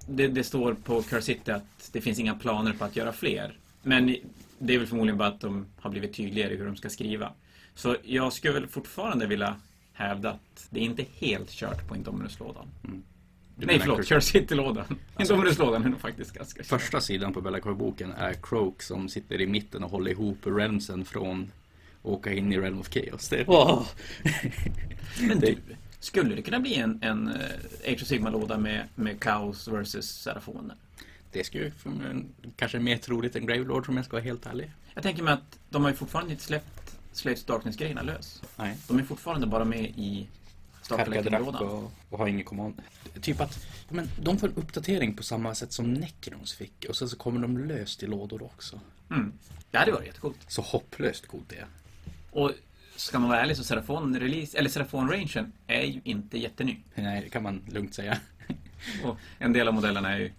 det, 0.08 0.28
det 0.28 0.44
står 0.44 0.74
på 0.74 1.02
Curse 1.02 1.22
City 1.22 1.50
att 1.50 1.90
det 1.92 2.00
finns 2.00 2.18
inga 2.18 2.34
planer 2.34 2.72
på 2.72 2.84
att 2.84 2.96
göra 2.96 3.12
fler. 3.12 3.58
Men 3.82 4.16
det 4.58 4.74
är 4.74 4.78
väl 4.78 4.86
förmodligen 4.86 5.18
bara 5.18 5.28
att 5.28 5.40
de 5.40 5.66
har 5.80 5.90
blivit 5.90 6.14
tydligare 6.14 6.52
i 6.52 6.56
hur 6.56 6.66
de 6.66 6.76
ska 6.76 6.88
skriva. 6.88 7.32
Så 7.74 7.96
jag 8.04 8.32
skulle 8.32 8.54
väl 8.54 8.66
fortfarande 8.66 9.26
vilja 9.26 9.56
hävda 9.92 10.30
att 10.30 10.66
det 10.70 10.80
är 10.80 10.84
inte 10.84 11.04
helt 11.18 11.50
kört 11.50 11.88
på 11.88 11.96
Indominus-lådan. 11.96 12.66
Du 13.56 13.66
Nej 13.66 13.78
förlåt, 13.80 14.00
Curse- 14.00 14.20
City-lådan. 14.20 14.84
Indominus-lådan 15.18 15.84
är 15.84 15.88
nog 15.88 16.00
faktiskt 16.00 16.32
ganska 16.32 16.62
kört. 16.62 16.80
Första 16.80 17.00
sidan 17.00 17.32
på 17.32 17.40
Bellacore-boken 17.40 18.12
är 18.12 18.32
Croak 18.42 18.82
som 18.82 19.08
sitter 19.08 19.40
i 19.40 19.46
mitten 19.46 19.84
och 19.84 19.90
håller 19.90 20.10
ihop 20.10 20.38
realmsen 20.44 21.04
från 21.04 21.52
åka 22.02 22.32
in 22.32 22.52
i 22.52 22.58
Realm 22.58 22.80
of 22.80 22.88
Chaos. 22.88 23.28
Det 23.28 23.36
är... 23.40 23.44
Åh! 23.48 23.86
Men 25.20 25.40
du, 25.40 25.56
skulle 26.00 26.34
det 26.34 26.42
kunna 26.42 26.60
bli 26.60 26.74
en, 26.74 26.98
en 27.02 27.28
eh, 27.28 27.92
Age 27.92 28.02
of 28.02 28.08
Sigma-låda 28.08 28.58
med, 28.58 28.88
med 28.94 29.20
Kaos 29.20 29.68
versus 29.68 30.06
Serafoner? 30.10 30.76
Det 31.32 31.44
skulle 31.44 31.64
ju 31.64 31.72
kanske 32.56 32.78
mer 32.78 32.96
troligt 32.96 33.36
än 33.36 33.46
Gravelord 33.46 33.88
om 33.88 33.96
jag 33.96 34.04
ska 34.04 34.16
vara 34.16 34.24
helt 34.24 34.46
ärlig. 34.46 34.72
Jag 34.94 35.02
tänker 35.02 35.22
mig 35.22 35.32
att 35.32 35.58
de 35.70 35.82
har 35.82 35.90
ju 35.90 35.96
fortfarande 35.96 36.32
inte 36.32 36.44
släppt 36.44 36.98
Slaves 37.12 37.44
Darkness-grejerna 37.44 38.02
lös. 38.02 38.42
Nej. 38.56 38.76
De 38.88 38.98
är 38.98 39.02
fortfarande 39.02 39.46
bara 39.46 39.64
med 39.64 39.84
i 39.84 40.28
startkollektingen-lådan. 40.82 41.68
och, 41.68 41.92
och 42.10 42.18
har 42.18 42.26
ingen 42.26 42.44
command. 42.44 42.82
Typ 43.20 43.40
att 43.40 43.66
men, 43.88 44.10
de 44.22 44.38
får 44.38 44.48
en 44.48 44.54
uppdatering 44.54 45.16
på 45.16 45.22
samma 45.22 45.54
sätt 45.54 45.72
som 45.72 45.94
Necrons 45.94 46.54
fick. 46.54 46.86
Och 46.88 46.96
sen 46.96 47.08
så 47.08 47.16
kommer 47.16 47.40
de 47.40 47.58
löst 47.58 48.02
i 48.02 48.06
lådor 48.06 48.42
också. 48.42 48.80
Mm. 49.10 49.32
Ja, 49.70 49.84
det 49.84 49.92
var 49.92 50.02
jättecoolt. 50.02 50.38
Så 50.48 50.62
hopplöst 50.62 51.26
coolt 51.26 51.48
det 51.48 51.56
är. 51.56 51.66
Och 52.30 52.52
ska 53.00 53.18
man 53.18 53.28
vara 53.28 53.40
ärlig 53.40 53.56
så 53.56 53.62
Serafon-release, 53.62 54.58
eller 54.58 54.70
Serafon-rangen 54.70 55.52
är 55.66 55.82
ju 55.82 56.00
inte 56.04 56.38
jätteny. 56.38 56.76
Nej, 56.94 57.20
det 57.24 57.28
kan 57.28 57.42
man 57.42 57.60
lugnt 57.66 57.94
säga. 57.94 58.18
Och 59.04 59.16
en 59.38 59.52
del 59.52 59.68
av 59.68 59.74
modellerna 59.74 60.12
är 60.12 60.18
ju 60.18 60.30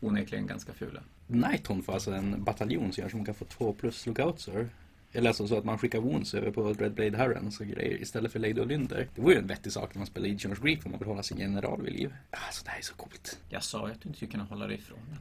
onekligen 0.00 0.46
ganska 0.46 0.72
fula. 0.72 1.00
Nighthorn 1.26 1.82
får 1.82 1.92
alltså 1.92 2.12
en 2.12 2.44
bataljon 2.44 2.92
som 2.92 3.02
gör 3.02 3.08
så 3.08 3.16
man 3.16 3.26
kan 3.26 3.34
få 3.34 3.44
två 3.44 3.72
plus 3.72 4.06
lookoutsar. 4.06 4.68
Eller 5.12 5.28
alltså 5.28 5.48
så 5.48 5.58
att 5.58 5.64
man 5.64 5.78
skickar 5.78 5.98
wounds 6.00 6.34
över 6.34 6.50
på 6.50 6.72
Dreadblade 6.72 7.16
Herrens 7.16 7.60
och 7.60 7.66
grejer 7.66 8.02
istället 8.02 8.32
för 8.32 8.38
Lady 8.38 8.60
Olynder. 8.60 9.08
Det 9.14 9.20
vore 9.20 9.34
ju 9.34 9.40
en 9.40 9.46
vettig 9.46 9.72
sak 9.72 9.94
när 9.94 9.98
man 9.98 10.06
spelar 10.06 10.28
Legion 10.28 10.52
of 10.52 10.60
Grief 10.60 10.86
om 10.86 10.90
man 10.90 10.98
vill 10.98 11.08
hålla 11.08 11.22
sin 11.22 11.38
general 11.38 11.82
vid 11.82 11.92
liv. 11.92 12.14
Alltså 12.30 12.64
det 12.64 12.70
här 12.70 12.78
är 12.78 12.82
så 12.82 12.94
coolt. 12.94 13.38
Jag 13.48 13.62
sa 13.62 13.86
ju 13.86 13.94
att 13.94 14.00
du 14.00 14.08
inte 14.08 14.16
skulle 14.16 14.30
kunna 14.30 14.44
hålla 14.44 14.66
dig 14.66 14.76
ifrån 14.76 14.98
den. 15.08 15.18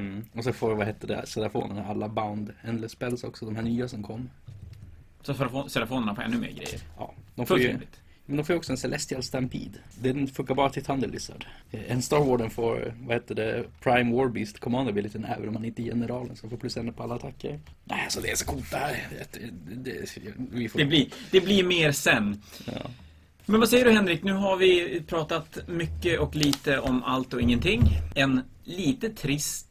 Mm. 0.00 0.24
Och 0.32 0.44
så 0.44 0.52
får, 0.52 0.74
vad 0.74 0.86
hette 0.86 1.06
det, 1.06 1.26
Serafonerna 1.26 1.86
alla 1.86 2.08
bound 2.08 2.52
endless 2.62 2.92
spells 2.92 3.24
också, 3.24 3.44
de 3.46 3.56
här 3.56 3.62
nya 3.62 3.88
som 3.88 4.02
kom. 4.02 4.30
Så 5.22 5.34
Serafonerna 5.68 6.14
får 6.14 6.22
ännu 6.22 6.38
mer 6.38 6.50
grejer. 6.50 6.80
Ja, 6.98 7.14
de 7.34 7.46
får 7.46 7.58
ju, 7.58 7.78
men 8.26 8.36
de 8.36 8.44
får 8.44 8.54
ju 8.54 8.58
också 8.58 8.72
en 8.72 8.78
Celestial 8.78 9.22
Stampede. 9.22 9.78
Den 10.00 10.28
funkar 10.28 10.54
bara 10.54 10.70
till 10.70 10.84
Thunder 10.84 11.08
Lizard. 11.08 11.46
En 11.70 12.02
Star 12.02 12.24
Warden 12.24 12.50
får, 12.50 12.94
vad 13.00 13.16
heter 13.16 13.34
det, 13.34 13.64
Prime 13.80 14.16
Warbeast 14.16 14.60
Command 14.60 14.88
abilityn 14.88 15.24
även 15.24 15.48
om 15.48 15.54
man 15.54 15.64
inte 15.64 15.82
är 15.82 15.84
generalen 15.84 16.36
så 16.36 16.48
får 16.48 16.56
plus 16.56 16.76
en 16.76 16.92
på 16.92 17.02
alla 17.02 17.14
attacker. 17.14 17.60
Nej, 17.84 18.00
alltså 18.04 18.20
det 18.20 18.30
är 18.30 18.36
så 18.36 18.44
coolt 18.44 18.70
det 18.70 18.76
här. 18.76 19.08
Det, 19.10 19.40
det, 19.40 20.06
det, 20.58 20.68
får, 20.68 20.78
Det 20.78 20.84
blir, 20.84 21.08
det 21.30 21.40
blir 21.40 21.64
mer 21.64 21.92
sen. 21.92 22.42
Ja. 22.64 22.90
Men 23.46 23.60
vad 23.60 23.68
säger 23.68 23.84
du 23.84 23.90
Henrik? 23.90 24.22
Nu 24.22 24.32
har 24.32 24.56
vi 24.56 25.02
pratat 25.06 25.58
mycket 25.68 26.20
och 26.20 26.36
lite 26.36 26.78
om 26.78 27.02
allt 27.02 27.34
och 27.34 27.40
ingenting. 27.40 27.82
En 28.14 28.40
lite 28.64 29.08
trist 29.08 29.68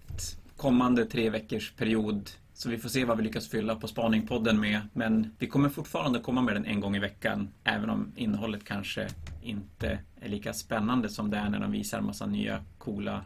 kommande 0.57 1.05
tre 1.05 1.29
veckors 1.29 1.71
period. 1.71 2.29
Så 2.61 2.69
vi 2.69 2.77
får 2.77 2.89
se 2.89 3.05
vad 3.05 3.17
vi 3.17 3.23
lyckas 3.23 3.49
fylla 3.49 3.75
på 3.75 3.87
Spaningpodden 3.87 4.59
med. 4.59 4.81
Men 4.93 5.31
vi 5.39 5.47
kommer 5.47 5.69
fortfarande 5.69 6.19
komma 6.19 6.41
med 6.41 6.55
den 6.55 6.65
en 6.65 6.79
gång 6.79 6.95
i 6.95 6.99
veckan. 6.99 7.49
Även 7.63 7.89
om 7.89 8.13
innehållet 8.15 8.65
kanske 8.65 9.07
inte 9.41 9.99
är 10.21 10.29
lika 10.29 10.53
spännande 10.53 11.09
som 11.09 11.29
det 11.29 11.37
är 11.37 11.49
när 11.49 11.59
de 11.59 11.71
visar 11.71 11.97
en 11.97 12.05
massa 12.05 12.25
nya 12.25 12.63
coola 12.77 13.21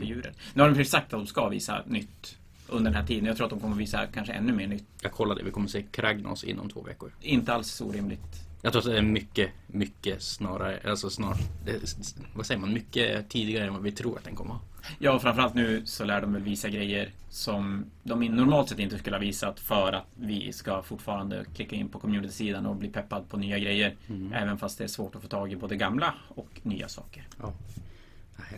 figurer. 0.00 0.32
Nu 0.54 0.62
har 0.62 0.68
de 0.68 0.74
precis 0.74 0.92
sagt 0.92 1.04
att 1.04 1.20
de 1.20 1.26
ska 1.26 1.48
visa 1.48 1.82
nytt 1.86 2.36
under 2.68 2.90
den 2.90 3.00
här 3.00 3.06
tiden. 3.06 3.24
Jag 3.24 3.36
tror 3.36 3.44
att 3.46 3.50
de 3.50 3.60
kommer 3.60 3.76
visa 3.76 4.06
kanske 4.06 4.32
ännu 4.32 4.52
mer 4.52 4.66
nytt. 4.66 4.86
Jag 5.02 5.12
kollade, 5.12 5.42
vi 5.42 5.50
kommer 5.50 5.68
se 5.68 5.82
Kragnos 5.82 6.44
inom 6.44 6.68
två 6.68 6.82
veckor. 6.82 7.12
Inte 7.20 7.54
alls 7.54 7.80
orimligt. 7.80 8.44
Jag 8.62 8.72
tror 8.72 8.82
att 8.82 8.88
det 8.88 8.98
är 8.98 9.02
mycket, 9.02 9.50
mycket 9.66 10.22
snarare, 10.22 10.90
alltså 10.90 11.10
snart, 11.10 11.38
det, 11.64 11.96
vad 12.34 12.46
säger 12.46 12.60
man, 12.60 12.72
mycket 12.72 13.28
tidigare 13.28 13.66
än 13.66 13.72
vad 13.72 13.82
vi 13.82 13.92
tror 13.92 14.18
att 14.18 14.24
den 14.24 14.34
kommer. 14.34 14.56
Ja, 14.98 15.18
framförallt 15.18 15.54
nu 15.54 15.82
så 15.86 16.04
lär 16.04 16.20
de 16.20 16.32
väl 16.32 16.42
visa 16.42 16.68
grejer 16.68 17.10
som 17.30 17.84
de 18.02 18.20
normalt 18.26 18.68
sett 18.68 18.78
inte 18.78 18.98
skulle 18.98 19.16
ha 19.16 19.20
visat 19.20 19.60
för 19.60 19.92
att 19.92 20.06
vi 20.14 20.52
ska 20.52 20.82
fortfarande 20.82 21.44
klicka 21.56 21.76
in 21.76 21.88
på 21.88 21.98
community-sidan 21.98 22.66
och 22.66 22.76
bli 22.76 22.88
peppad 22.88 23.28
på 23.28 23.36
nya 23.36 23.58
grejer. 23.58 23.94
Även 24.34 24.58
fast 24.58 24.78
det 24.78 24.84
är 24.84 24.88
svårt 24.88 25.14
att 25.14 25.22
få 25.22 25.28
tag 25.28 25.52
i 25.52 25.56
både 25.56 25.76
gamla 25.76 26.14
och 26.28 26.48
nya 26.62 26.88
saker. 26.88 27.28
Ja. 27.40 27.52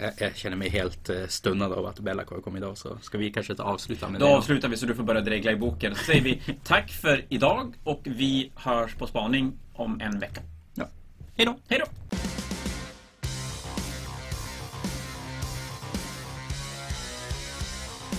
Jag, 0.00 0.12
jag 0.18 0.36
känner 0.36 0.56
mig 0.56 0.68
helt 0.68 1.08
eh, 1.10 1.26
stunnad 1.28 1.72
av 1.72 1.86
att 1.86 2.00
Bellacore 2.00 2.40
kom 2.40 2.56
idag 2.56 2.78
så 2.78 2.98
ska 3.02 3.18
vi 3.18 3.32
kanske 3.32 3.54
ta 3.54 3.62
avsluta 3.62 4.08
med 4.08 4.20
Då 4.20 4.26
det. 4.26 4.36
avslutar 4.36 4.68
vi 4.68 4.76
så 4.76 4.86
du 4.86 4.94
får 4.94 5.02
börja 5.02 5.20
dregla 5.20 5.52
i 5.52 5.56
boken. 5.56 5.94
Så 5.94 6.04
säger 6.04 6.20
vi 6.22 6.40
tack 6.64 6.90
för 6.90 7.24
idag 7.28 7.74
och 7.84 8.00
vi 8.04 8.50
hörs 8.54 8.94
på 8.94 9.06
spaning 9.06 9.52
om 9.72 10.00
en 10.00 10.18
vecka. 10.18 10.40
Ja. 10.74 10.88
Hej 11.36 11.46
då! 11.46 11.56
Hej 11.68 11.78
då! 11.84 12.16